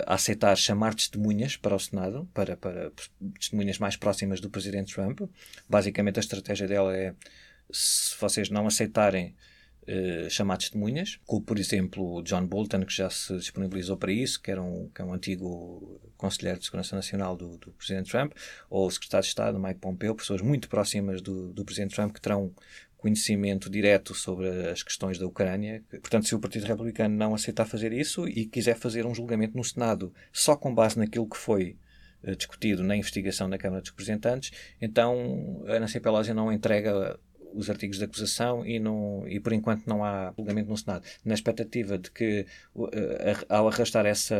a, 0.06 0.13
aceitar 0.15 0.56
chamar 0.56 0.94
testemunhas 0.94 1.56
para 1.56 1.76
o 1.76 1.80
Senado, 1.80 2.30
para, 2.34 2.58
para 2.58 2.92
testemunhas 3.38 3.80
mais 3.80 3.96
próximas 3.96 4.39
do 4.39 4.50
presidente 4.50 4.94
Trump. 4.94 5.22
Basicamente, 5.68 6.18
a 6.18 6.22
estratégia 6.22 6.68
dela 6.68 6.96
é: 6.96 7.13
se 7.72 8.15
vocês 8.20 8.50
não 8.50 8.68
aceitarem 8.68 9.36
uh, 9.89 10.30
chamar 10.30 10.58
testemunhas, 10.58 11.19
como 11.25 11.41
por 11.41 11.58
exemplo 11.58 12.21
John 12.21 12.45
Bolton, 12.45 12.86
que 12.86 12.93
já 12.93 13.10
se 13.10 13.36
disponibilizou 13.38 13.97
para 13.97 14.12
isso, 14.12 14.41
que, 14.41 14.52
era 14.52 14.62
um, 14.62 14.89
que 14.93 15.02
é 15.02 15.06
um 15.06 15.13
antigo 15.13 15.99
conselheiro 16.15 16.60
de 16.60 16.65
Segurança 16.65 16.95
Nacional 16.95 17.36
do, 17.36 17.58
do 17.58 17.71
presidente 17.71 18.12
Trump, 18.12 18.34
ou 18.69 18.88
o 18.88 18.91
secretário 18.91 19.23
de 19.23 19.30
Estado, 19.30 19.60
Mike 19.60 19.80
Pompeo, 19.80 20.15
pessoas 20.15 20.41
muito 20.41 20.69
próximas 20.69 21.21
do, 21.21 21.52
do 21.52 21.65
presidente 21.65 21.95
Trump 21.95 22.13
que 22.13 22.21
terão 22.21 22.54
conhecimento 22.99 23.69
direto 23.69 24.13
sobre 24.13 24.49
as 24.69 24.84
questões 24.84 25.17
da 25.17 25.25
Ucrânia. 25.25 25.82
Portanto, 25.89 26.28
se 26.28 26.36
o 26.36 26.39
Partido 26.39 26.65
Republicano 26.65 27.15
não 27.15 27.34
aceitar 27.34 27.65
fazer 27.65 27.93
isso 27.93 28.28
e 28.28 28.45
quiser 28.45 28.75
fazer 28.75 29.06
um 29.06 29.15
julgamento 29.15 29.56
no 29.56 29.63
Senado 29.63 30.13
só 30.34 30.56
com 30.56 30.75
base 30.75 30.99
naquilo 30.99 31.28
que 31.28 31.38
foi 31.38 31.78
uh, 32.23 32.36
discutido 32.36 32.84
na 32.84 32.97
investigação 32.97 33.49
da 33.49 33.58
Câmara 33.58 33.82
dos 33.82 33.91
Representantes, 33.91 34.52
então 34.82 35.63
a 35.67 35.80
Nancy 35.80 36.02
Pelosi 36.02 36.34
não 36.34 36.52
entrega 36.52 37.17
os 37.54 37.70
artigos 37.70 37.98
de 37.98 38.04
acusação 38.04 38.66
e, 38.66 38.80
não, 38.80 39.28
e 39.28 39.40
por 39.40 39.54
enquanto 39.54 39.88
não 39.88 40.04
há 40.04 40.34
julgamento 40.38 40.70
no 40.70 40.78
Senado. 40.78 41.04
Na 41.24 41.34
expectativa 41.34 41.98
de 41.98 42.12
que, 42.12 42.46
uh, 42.76 42.88
ao 43.50 43.68
arrastar 43.68 44.06
essa 44.06 44.36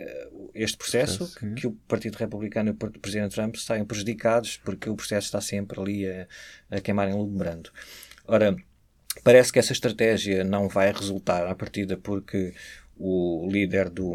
eh, 0.00 0.28
este 0.54 0.78
processo, 0.78 1.32
que, 1.34 1.54
que, 1.54 1.66
o 1.66 1.72
Partido 1.86 2.16
Republicano 2.16 2.70
e 2.70 2.72
o 2.72 3.00
Presidente 3.00 3.34
Trump 3.34 3.56
saiam 3.56 3.84
prejudicados 3.84 4.56
porque 4.56 4.88
o 4.88 4.96
processo 4.96 5.26
está 5.26 5.40
sempre 5.40 5.78
ali 5.78 6.06
a, 6.06 6.26
a 6.70 6.80
queimar 6.80 7.08
em 7.08 7.12
lumbrando. 7.12 7.70
Ora, 8.26 8.56
parece 9.22 9.52
que 9.52 9.58
essa 9.58 9.72
estratégia 9.72 10.42
não 10.42 10.68
vai 10.68 10.90
resultar 10.90 11.46
à 11.46 11.54
partida 11.54 11.98
porque 11.98 12.54
o 12.96 13.46
líder 13.50 13.90
do, 13.90 14.14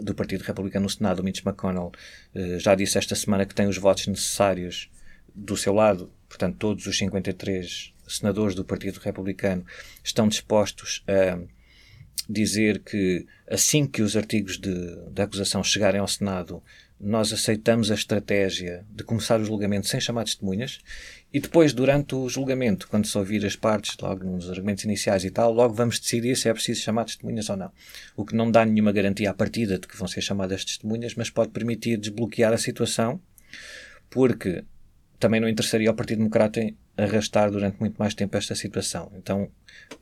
do 0.00 0.14
Partido 0.14 0.42
Republicano 0.42 0.84
no 0.84 0.90
Senado, 0.90 1.24
Mitch 1.24 1.44
McConnell, 1.44 1.92
eh, 2.34 2.58
já 2.58 2.74
disse 2.74 2.98
esta 2.98 3.14
semana 3.14 3.46
que 3.46 3.54
tem 3.54 3.66
os 3.66 3.78
votos 3.78 4.06
necessários 4.06 4.90
do 5.34 5.56
seu 5.56 5.72
lado, 5.72 6.12
portanto, 6.28 6.56
todos 6.58 6.86
os 6.86 6.98
53 6.98 7.92
senadores 8.06 8.54
do 8.54 8.64
Partido 8.64 8.98
Republicano 8.98 9.64
estão 10.02 10.28
dispostos 10.28 11.04
a 11.06 11.38
dizer 12.28 12.80
que 12.80 13.26
assim 13.48 13.86
que 13.86 14.02
os 14.02 14.16
artigos 14.16 14.58
de, 14.58 14.74
de 15.10 15.22
acusação 15.22 15.64
chegarem 15.64 16.00
ao 16.00 16.08
Senado, 16.08 16.62
nós 17.00 17.32
aceitamos 17.32 17.90
a 17.90 17.94
estratégia 17.94 18.84
de 18.90 19.04
começar 19.04 19.40
o 19.40 19.44
julgamento 19.44 19.86
sem 19.86 20.00
chamar 20.00 20.24
testemunhas 20.24 20.80
e 21.32 21.40
depois, 21.40 21.72
durante 21.72 22.14
o 22.14 22.28
julgamento, 22.28 22.88
quando 22.88 23.06
se 23.06 23.16
ouvir 23.16 23.44
as 23.44 23.54
partes, 23.54 23.96
logo 24.00 24.24
nos 24.24 24.50
argumentos 24.50 24.84
iniciais 24.84 25.24
e 25.24 25.30
tal, 25.30 25.52
logo 25.52 25.74
vamos 25.74 26.00
decidir 26.00 26.36
se 26.36 26.48
é 26.48 26.52
preciso 26.54 26.80
chamar 26.80 27.04
testemunhas 27.04 27.48
ou 27.50 27.56
não. 27.56 27.70
O 28.16 28.24
que 28.24 28.34
não 28.34 28.50
dá 28.50 28.64
nenhuma 28.64 28.92
garantia 28.92 29.30
à 29.30 29.34
partida 29.34 29.78
de 29.78 29.86
que 29.86 29.96
vão 29.96 30.08
ser 30.08 30.22
chamadas 30.22 30.64
testemunhas, 30.64 31.14
mas 31.14 31.28
pode 31.30 31.50
permitir 31.50 31.98
desbloquear 31.98 32.52
a 32.52 32.58
situação, 32.58 33.20
porque 34.08 34.64
também 35.18 35.40
não 35.40 35.48
interessaria 35.48 35.88
ao 35.88 35.94
Partido 35.94 36.18
Democrata 36.18 36.60
arrastar 36.96 37.50
durante 37.50 37.78
muito 37.78 37.96
mais 37.96 38.14
tempo 38.14 38.36
esta 38.36 38.54
situação. 38.54 39.10
Então, 39.16 39.48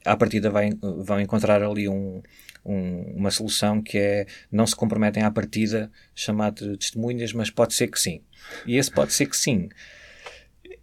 à 0.05 0.17
partida, 0.17 0.51
vai, 0.51 0.71
vão 0.81 1.21
encontrar 1.21 1.63
ali 1.63 1.89
um, 1.89 2.23
um, 2.65 3.15
uma 3.17 3.31
solução 3.31 3.83
que 3.83 3.99
é 3.99 4.27
não 4.51 4.67
se 4.67 4.75
comprometem 4.75 5.23
à 5.23 5.31
partida 5.31 5.91
chamar 6.15 6.53
de 6.53 6.77
testemunhas, 6.77 7.33
mas 7.33 7.51
pode 7.51 7.75
ser 7.75 7.89
que 7.89 8.01
sim. 8.01 8.21
E 8.67 8.77
esse 8.77 8.91
pode 8.91 9.13
ser 9.13 9.27
que 9.27 9.37
sim 9.37 9.69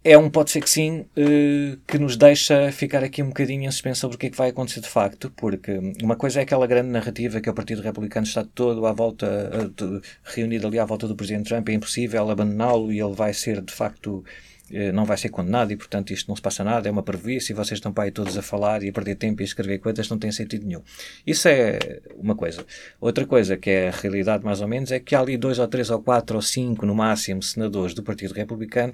é 0.04 0.18
um 0.18 0.28
pode 0.28 0.50
ser 0.50 0.60
que 0.60 0.68
sim 0.68 1.06
uh, 1.16 1.78
que 1.86 1.98
nos 1.98 2.14
deixa 2.14 2.70
ficar 2.70 3.02
aqui 3.02 3.22
um 3.22 3.28
bocadinho 3.28 3.66
em 3.66 3.70
suspenso 3.70 4.02
sobre 4.02 4.16
o 4.16 4.18
que 4.18 4.26
é 4.26 4.30
que 4.30 4.36
vai 4.36 4.50
acontecer 4.50 4.82
de 4.82 4.88
facto, 4.88 5.32
porque 5.34 5.80
uma 6.02 6.14
coisa 6.14 6.40
é 6.40 6.42
aquela 6.42 6.66
grande 6.66 6.90
narrativa 6.90 7.40
que 7.40 7.48
o 7.48 7.54
Partido 7.54 7.80
Republicano 7.80 8.26
está 8.26 8.44
todo 8.44 8.84
à 8.84 8.92
volta, 8.92 9.26
uh, 9.26 10.02
reunido 10.22 10.66
ali 10.66 10.78
à 10.78 10.84
volta 10.84 11.08
do 11.08 11.16
Presidente 11.16 11.48
Trump, 11.48 11.66
é 11.70 11.72
impossível 11.72 12.28
abandoná-lo 12.30 12.92
e 12.92 13.00
ele 13.00 13.14
vai 13.14 13.32
ser 13.32 13.62
de 13.62 13.72
facto 13.72 14.22
uh, 14.70 14.92
não 14.92 15.06
vai 15.06 15.16
ser 15.16 15.30
condenado 15.30 15.72
e 15.72 15.76
portanto 15.76 16.12
isto 16.12 16.28
não 16.28 16.36
se 16.36 16.42
passa 16.42 16.62
nada, 16.62 16.86
é 16.86 16.92
uma 16.92 17.02
prejuízo 17.02 17.52
e 17.52 17.54
vocês 17.54 17.78
estão 17.78 17.90
para 17.90 18.04
aí 18.04 18.10
todos 18.10 18.36
a 18.36 18.42
falar 18.42 18.82
e 18.82 18.90
a 18.90 18.92
perder 18.92 19.14
tempo 19.14 19.40
e 19.40 19.44
a 19.44 19.46
escrever 19.46 19.78
coisas 19.78 20.06
não 20.10 20.18
tem 20.18 20.30
sentido 20.30 20.66
nenhum. 20.66 20.82
Isso 21.26 21.48
é 21.48 21.78
uma 22.16 22.34
coisa. 22.34 22.62
Outra 23.00 23.24
coisa 23.24 23.56
que 23.56 23.70
é 23.70 23.88
a 23.88 23.90
realidade 23.90 24.44
mais 24.44 24.60
ou 24.60 24.68
menos 24.68 24.92
é 24.92 25.00
que 25.00 25.14
há 25.14 25.20
ali 25.20 25.38
dois 25.38 25.58
ou 25.58 25.66
três 25.66 25.88
ou 25.88 26.02
quatro 26.02 26.36
ou 26.36 26.42
cinco 26.42 26.84
no 26.84 26.94
máximo 26.94 27.42
senadores 27.42 27.94
do 27.94 28.02
Partido 28.02 28.34
Republicano 28.34 28.92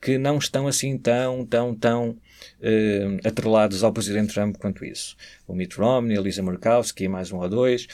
que 0.00 0.18
não 0.18 0.38
estão 0.38 0.66
assim 0.66 0.96
tão, 0.98 1.44
tão, 1.44 1.74
tão 1.74 2.10
uh, 2.10 3.28
atrelados 3.28 3.82
ao 3.82 3.92
presidente 3.92 4.32
Trump 4.32 4.56
quanto 4.56 4.84
isso. 4.84 5.16
O 5.46 5.54
Mitt 5.54 5.76
Romney, 5.76 6.16
a 6.16 6.20
Lisa 6.20 6.42
Murkowski 6.42 7.04
e 7.04 7.08
mais 7.08 7.32
um 7.32 7.38
ou 7.38 7.48
dois, 7.48 7.86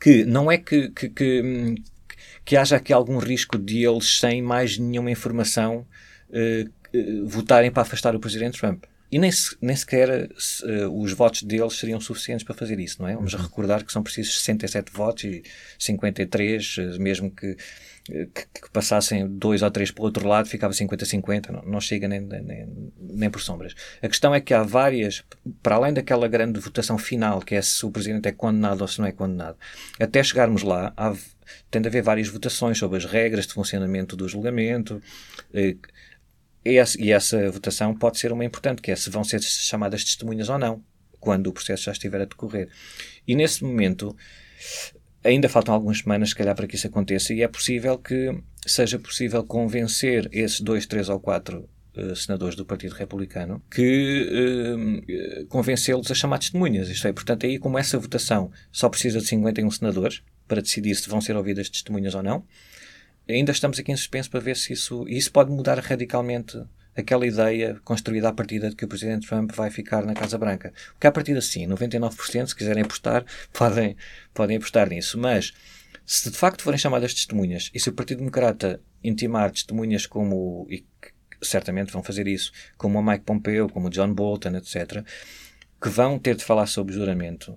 que 0.00 0.24
não 0.24 0.50
é 0.50 0.58
que, 0.58 0.90
que, 0.90 1.08
que, 1.08 1.74
que 2.44 2.56
haja 2.56 2.76
aqui 2.76 2.92
algum 2.92 3.18
risco 3.18 3.58
de 3.58 3.84
eles, 3.84 4.18
sem 4.18 4.40
mais 4.40 4.78
nenhuma 4.78 5.10
informação, 5.10 5.86
uh, 6.30 6.68
uh, 6.96 7.26
votarem 7.26 7.70
para 7.70 7.82
afastar 7.82 8.14
o 8.14 8.20
presidente 8.20 8.58
Trump. 8.58 8.84
E 9.10 9.18
nem, 9.18 9.32
se, 9.32 9.56
nem 9.60 9.74
sequer 9.74 10.28
uh, 10.28 11.02
os 11.02 11.12
votos 11.14 11.42
deles 11.42 11.78
seriam 11.78 11.98
suficientes 11.98 12.44
para 12.44 12.54
fazer 12.54 12.78
isso, 12.78 13.00
não 13.00 13.08
é? 13.08 13.14
Vamos 13.14 13.32
uhum. 13.32 13.40
recordar 13.40 13.82
que 13.82 13.90
são 13.90 14.02
precisos 14.02 14.38
67 14.40 14.92
votos 14.92 15.24
e 15.24 15.42
53, 15.78 16.76
uh, 16.76 17.00
mesmo 17.00 17.30
que, 17.30 17.56
que, 18.08 18.46
que, 18.62 18.70
passassem 18.72 19.26
dois 19.28 19.62
ou 19.62 19.70
três 19.70 19.90
para 19.90 20.02
o 20.02 20.04
outro 20.06 20.26
lado, 20.26 20.48
ficava 20.48 20.72
50-50, 20.72 21.50
não, 21.50 21.62
não, 21.62 21.80
chega 21.80 22.08
nem, 22.08 22.20
nem, 22.20 22.94
nem, 22.98 23.30
por 23.30 23.40
sombras. 23.40 23.74
A 24.02 24.08
questão 24.08 24.34
é 24.34 24.40
que 24.40 24.54
há 24.54 24.62
várias, 24.62 25.22
para 25.62 25.76
além 25.76 25.92
daquela 25.92 26.26
grande 26.26 26.58
votação 26.58 26.96
final, 26.96 27.40
que 27.40 27.54
é 27.54 27.62
se 27.62 27.84
o 27.84 27.90
Presidente 27.90 28.26
é 28.28 28.32
condenado 28.32 28.80
ou 28.80 28.88
se 28.88 28.98
não 28.98 29.06
é 29.06 29.12
condenado, 29.12 29.56
até 30.00 30.22
chegarmos 30.22 30.62
lá, 30.62 30.92
há, 30.96 31.14
tem 31.70 31.82
de 31.82 31.88
haver 31.88 32.02
várias 32.02 32.28
votações 32.28 32.78
sobre 32.78 32.96
as 32.96 33.04
regras 33.04 33.46
de 33.46 33.52
funcionamento 33.52 34.16
do 34.16 34.28
julgamento, 34.28 35.02
uh, 35.54 35.78
e 36.64 36.82
e 36.98 37.12
essa 37.12 37.50
votação 37.50 37.94
pode 37.94 38.18
ser 38.18 38.32
uma 38.32 38.44
importante, 38.44 38.82
que 38.82 38.90
é 38.90 38.96
se 38.96 39.10
vão 39.10 39.24
ser 39.24 39.40
chamadas 39.42 40.04
testemunhas 40.04 40.48
ou 40.48 40.58
não, 40.58 40.82
quando 41.20 41.48
o 41.48 41.52
processo 41.52 41.84
já 41.84 41.92
estiver 41.92 42.20
a 42.20 42.24
decorrer. 42.24 42.68
E 43.26 43.34
nesse 43.34 43.64
momento, 43.64 44.16
ainda 45.24 45.48
faltam 45.48 45.74
algumas 45.74 45.98
semanas, 45.98 46.30
se 46.30 46.34
calhar, 46.34 46.54
para 46.54 46.66
que 46.66 46.76
isso 46.76 46.86
aconteça, 46.86 47.34
e 47.34 47.42
é 47.42 47.48
possível 47.48 47.98
que 47.98 48.38
seja 48.66 48.98
possível 48.98 49.44
convencer 49.44 50.28
esses 50.32 50.60
dois, 50.60 50.86
três 50.86 51.08
ou 51.08 51.18
quatro 51.18 51.68
uh, 51.96 52.14
senadores 52.14 52.56
do 52.56 52.64
Partido 52.64 52.94
Republicano 52.94 53.62
que 53.70 54.26
uh, 55.42 55.46
convencê-los 55.46 56.10
a 56.10 56.14
chamar 56.14 56.38
testemunhas. 56.38 56.88
Isto 56.88 57.08
é, 57.08 57.12
portanto, 57.12 57.46
aí 57.46 57.58
como 57.58 57.78
essa 57.78 57.98
votação 57.98 58.50
só 58.70 58.88
precisa 58.88 59.18
de 59.20 59.26
51 59.26 59.70
senadores 59.70 60.22
para 60.46 60.62
decidir 60.62 60.94
se 60.94 61.08
vão 61.08 61.20
ser 61.20 61.36
ouvidas 61.36 61.68
testemunhas 61.68 62.14
ou 62.14 62.22
não, 62.22 62.44
ainda 63.28 63.52
estamos 63.52 63.78
aqui 63.78 63.92
em 63.92 63.96
suspenso 63.96 64.30
para 64.30 64.40
ver 64.40 64.56
se 64.56 64.72
isso, 64.72 65.06
isso 65.08 65.30
pode 65.30 65.50
mudar 65.50 65.78
radicalmente 65.78 66.58
aquela 67.00 67.26
ideia 67.26 67.80
construída 67.84 68.28
à 68.28 68.32
partida 68.32 68.70
de 68.70 68.76
que 68.76 68.84
o 68.84 68.88
Presidente 68.88 69.26
Trump 69.26 69.52
vai 69.52 69.70
ficar 69.70 70.04
na 70.04 70.14
Casa 70.14 70.36
Branca. 70.36 70.72
Porque 70.92 71.06
à 71.06 71.12
partida 71.12 71.40
sim, 71.40 71.66
99%, 71.66 72.46
se 72.46 72.56
quiserem 72.56 72.82
apostar, 72.82 73.24
podem, 73.52 73.96
podem 74.34 74.56
apostar 74.56 74.88
nisso. 74.88 75.18
Mas 75.18 75.52
se 76.04 76.30
de 76.30 76.36
facto 76.36 76.62
forem 76.62 76.78
chamadas 76.78 77.14
testemunhas 77.14 77.70
e 77.72 77.78
se 77.78 77.88
o 77.88 77.92
Partido 77.92 78.18
Democrata 78.18 78.80
intimar 79.02 79.50
testemunhas 79.52 80.06
como, 80.06 80.66
e 80.68 80.84
certamente 81.40 81.92
vão 81.92 82.02
fazer 82.02 82.26
isso, 82.26 82.50
como 82.76 82.98
o 82.98 83.02
Mike 83.02 83.24
Pompeo, 83.24 83.68
como 83.68 83.86
o 83.86 83.90
John 83.90 84.12
Bolton, 84.12 84.56
etc., 84.56 85.04
que 85.80 85.88
vão 85.88 86.18
ter 86.18 86.34
de 86.34 86.44
falar 86.44 86.66
sobre 86.66 86.94
juramento. 86.94 87.56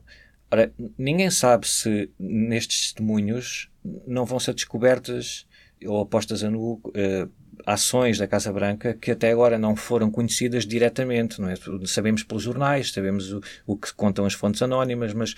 Ora, 0.52 0.72
ninguém 0.98 1.32
sabe 1.32 1.68
se 1.68 2.12
nestes 2.20 2.82
testemunhos 2.82 3.72
não 4.06 4.26
vão 4.26 4.40
ser 4.40 4.54
descobertas 4.54 5.48
ou 5.84 6.02
apostas 6.02 6.44
a 6.44 6.50
nu 6.52 6.74
uh, 6.74 7.32
ações 7.66 8.18
da 8.18 8.28
Casa 8.28 8.52
Branca 8.52 8.94
que 8.94 9.12
até 9.12 9.32
agora 9.32 9.58
não 9.58 9.76
foram 9.76 10.10
conhecidas 10.10 10.66
diretamente, 10.66 11.40
não 11.40 11.50
é? 11.50 11.56
Sabemos 11.86 12.24
pelos 12.24 12.44
jornais, 12.44 12.92
sabemos 12.92 13.32
o, 13.32 13.42
o 13.66 13.78
que 13.78 13.94
contam 13.94 14.26
as 14.26 14.34
fontes 14.34 14.62
anónimas, 14.62 15.14
mas 15.14 15.36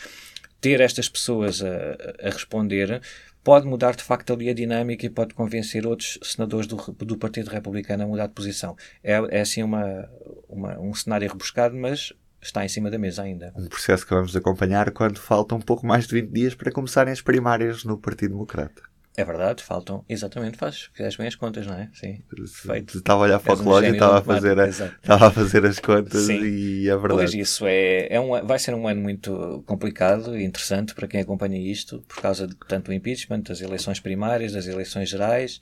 ter 0.62 0.80
estas 0.80 1.10
pessoas 1.10 1.62
a, 1.62 2.28
a, 2.28 2.30
responder 2.30 3.02
pode 3.43 3.67
mudar 3.67 3.95
de 3.95 4.04
facto 4.04 4.32
ali 4.32 4.49
a 4.49 4.54
dinâmica 4.54 5.06
e 5.06 5.10
pode 5.10 5.34
convencer 5.34 5.86
outros 5.86 6.17
senadores 6.23 6.65
do, 6.65 6.78
do 6.78 7.17
Partido 7.17 7.49
Republicano 7.49 8.04
a 8.04 8.08
mudar 8.08 8.28
de 8.28 8.34
posição. 8.34 8.76
É, 9.04 9.13
é 9.30 9.41
assim 9.41 9.62
uma, 9.62 10.10
uma, 10.47 10.80
um 10.80 10.93
cenário 10.93 11.28
rebuscado, 11.30 11.76
mas 11.76 12.13
está 12.41 12.63
em 12.63 12.69
cima 12.69 12.89
da 12.89 12.97
mesa 12.97 13.23
ainda. 13.23 13.52
Um 13.58 13.67
processo 13.67 14.06
que 14.06 14.13
vamos 14.13 14.36
acompanhar 14.36 14.91
quando 14.91 15.19
faltam 15.19 15.58
um 15.58 15.62
pouco 15.62 15.86
mais 15.86 16.08
de 16.08 16.21
20 16.21 16.32
dias 16.32 16.56
para 16.56 16.71
começarem 16.71 17.12
as 17.12 17.21
primárias 17.21 17.84
no 17.84 17.97
Partido 17.97 18.32
Democrata. 18.32 18.92
É 19.15 19.23
verdade, 19.23 19.62
faltam. 19.62 20.04
Exatamente, 20.10 20.58
faz. 20.58 20.89
Fizeste 20.91 21.19
bem 21.19 21.28
as 21.28 21.36
contas, 21.36 21.67
não 21.67 21.76
é? 21.76 21.89
Sim. 21.93 22.23
Perfeito. 22.28 22.97
Estava 22.97 23.21
a 23.21 23.23
olhar 23.26 23.39
para 23.39 23.54
o 23.54 23.56
relógio 23.58 23.91
e 23.91 23.93
estava 23.93 24.17
a, 24.17 24.21
fazer 24.23 24.60
a, 24.60 24.67
estava 24.67 25.28
a 25.28 25.32
fazer 25.32 25.65
as 25.65 25.80
contas 25.80 26.23
Sim. 26.23 26.41
e 26.43 26.89
é 26.89 26.97
verdade. 26.97 27.13
Pois 27.13 27.34
isso 27.34 27.67
é, 27.67 28.08
é 28.10 28.19
um, 28.19 28.45
vai 28.45 28.58
ser 28.58 28.73
um 28.73 28.88
ano 28.88 29.02
muito 29.02 29.63
complicado 29.67 30.36
e 30.36 30.43
interessante 30.43 30.95
para 30.95 31.08
quem 31.08 31.21
acompanha 31.21 31.60
isto, 31.60 32.04
por 32.08 32.21
causa 32.21 32.47
de 32.47 32.56
tanto 32.67 32.89
o 32.89 32.93
impeachment, 32.93 33.41
das 33.41 33.62
eleições 33.62 33.99
primárias, 33.99 34.54
das 34.54 34.65
eleições 34.65 35.10
gerais, 35.10 35.62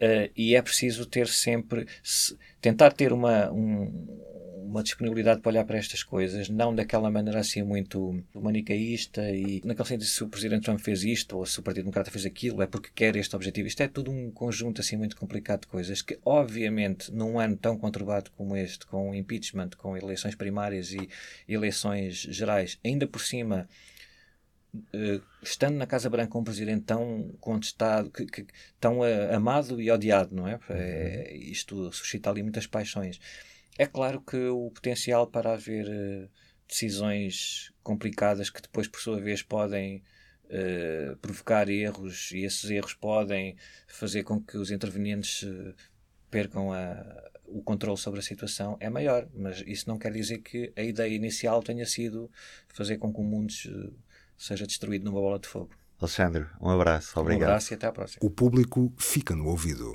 uh, 0.00 0.30
e 0.34 0.56
é 0.56 0.62
preciso 0.62 1.04
ter 1.04 1.28
sempre. 1.28 1.86
Se, 2.02 2.34
tentar 2.62 2.92
ter 2.92 3.12
uma. 3.12 3.50
Um, 3.52 3.92
uma 4.66 4.82
disponibilidade 4.82 5.40
para 5.40 5.50
olhar 5.50 5.64
para 5.64 5.78
estas 5.78 6.02
coisas, 6.02 6.48
não 6.48 6.74
daquela 6.74 7.10
maneira 7.10 7.40
assim 7.40 7.62
muito 7.62 8.22
manicaísta 8.34 9.30
e 9.30 9.62
naquele 9.64 9.88
sentido 9.88 10.04
se 10.04 10.24
o 10.24 10.28
Presidente 10.28 10.64
Trump 10.64 10.80
fez 10.80 11.04
isto 11.04 11.36
ou 11.38 11.46
se 11.46 11.58
o 11.58 11.62
Partido 11.62 11.84
Democrata 11.84 12.10
fez 12.10 12.26
aquilo, 12.26 12.62
é 12.62 12.66
porque 12.66 12.90
quer 12.94 13.16
este 13.16 13.34
objetivo. 13.34 13.68
Isto 13.68 13.82
é 13.82 13.88
tudo 13.88 14.10
um 14.10 14.30
conjunto 14.30 14.80
assim 14.80 14.96
muito 14.96 15.16
complicado 15.16 15.62
de 15.62 15.66
coisas 15.68 16.02
que, 16.02 16.18
obviamente, 16.24 17.12
num 17.12 17.38
ano 17.38 17.56
tão 17.56 17.78
conturbado 17.78 18.30
como 18.36 18.56
este, 18.56 18.86
com 18.86 19.14
impeachment, 19.14 19.70
com 19.76 19.96
eleições 19.96 20.34
primárias 20.34 20.92
e 20.92 21.08
eleições 21.48 22.16
gerais, 22.16 22.78
ainda 22.84 23.06
por 23.06 23.20
cima. 23.20 23.68
Uh, 24.92 25.22
estando 25.42 25.76
na 25.76 25.86
Casa 25.86 26.10
Branca 26.10 26.36
um 26.36 26.44
presidente 26.44 26.84
tão 26.84 27.30
contestado, 27.40 28.10
que, 28.10 28.26
que, 28.26 28.46
tão 28.78 29.00
amado 29.32 29.80
e 29.80 29.90
odiado, 29.90 30.36
não 30.36 30.46
é? 30.46 30.58
é? 30.68 31.34
Isto 31.34 31.90
suscita 31.92 32.28
ali 32.28 32.42
muitas 32.42 32.66
paixões. 32.66 33.18
É 33.78 33.86
claro 33.86 34.20
que 34.20 34.36
o 34.36 34.70
potencial 34.70 35.26
para 35.26 35.52
haver 35.52 35.86
uh, 35.86 36.30
decisões 36.68 37.72
complicadas 37.82 38.50
que 38.50 38.62
depois, 38.62 38.88
por 38.88 39.00
sua 39.00 39.20
vez, 39.20 39.42
podem 39.42 40.02
uh, 40.44 41.16
provocar 41.18 41.68
erros 41.68 42.32
e 42.32 42.44
esses 42.44 42.70
erros 42.70 42.94
podem 42.94 43.56
fazer 43.86 44.22
com 44.22 44.40
que 44.40 44.56
os 44.56 44.70
intervenientes 44.70 45.42
uh, 45.42 45.74
percam 46.30 46.72
a, 46.72 47.30
o 47.44 47.62
controle 47.62 47.98
sobre 47.98 48.20
a 48.20 48.22
situação 48.22 48.76
é 48.80 48.88
maior. 48.88 49.28
Mas 49.34 49.62
isso 49.66 49.88
não 49.88 49.98
quer 49.98 50.12
dizer 50.12 50.38
que 50.38 50.72
a 50.74 50.82
ideia 50.82 51.14
inicial 51.14 51.62
tenha 51.62 51.86
sido 51.86 52.30
fazer 52.68 52.96
com 52.96 53.12
que 53.12 53.20
o 53.20 53.24
mundo 53.24 53.52
seja 54.36 54.66
destruído 54.66 55.04
numa 55.04 55.20
bola 55.20 55.38
de 55.38 55.48
fogo. 55.48 55.70
Alexandre, 55.98 56.46
um 56.60 56.68
abraço. 56.68 57.18
Obrigado. 57.18 57.48
Um 57.48 57.52
abraço 57.52 57.72
e 57.72 57.74
até 57.74 57.86
à 57.86 57.92
próxima. 57.92 58.20
O 58.22 58.30
público 58.30 58.92
fica 58.98 59.34
no 59.34 59.46
ouvido. 59.46 59.94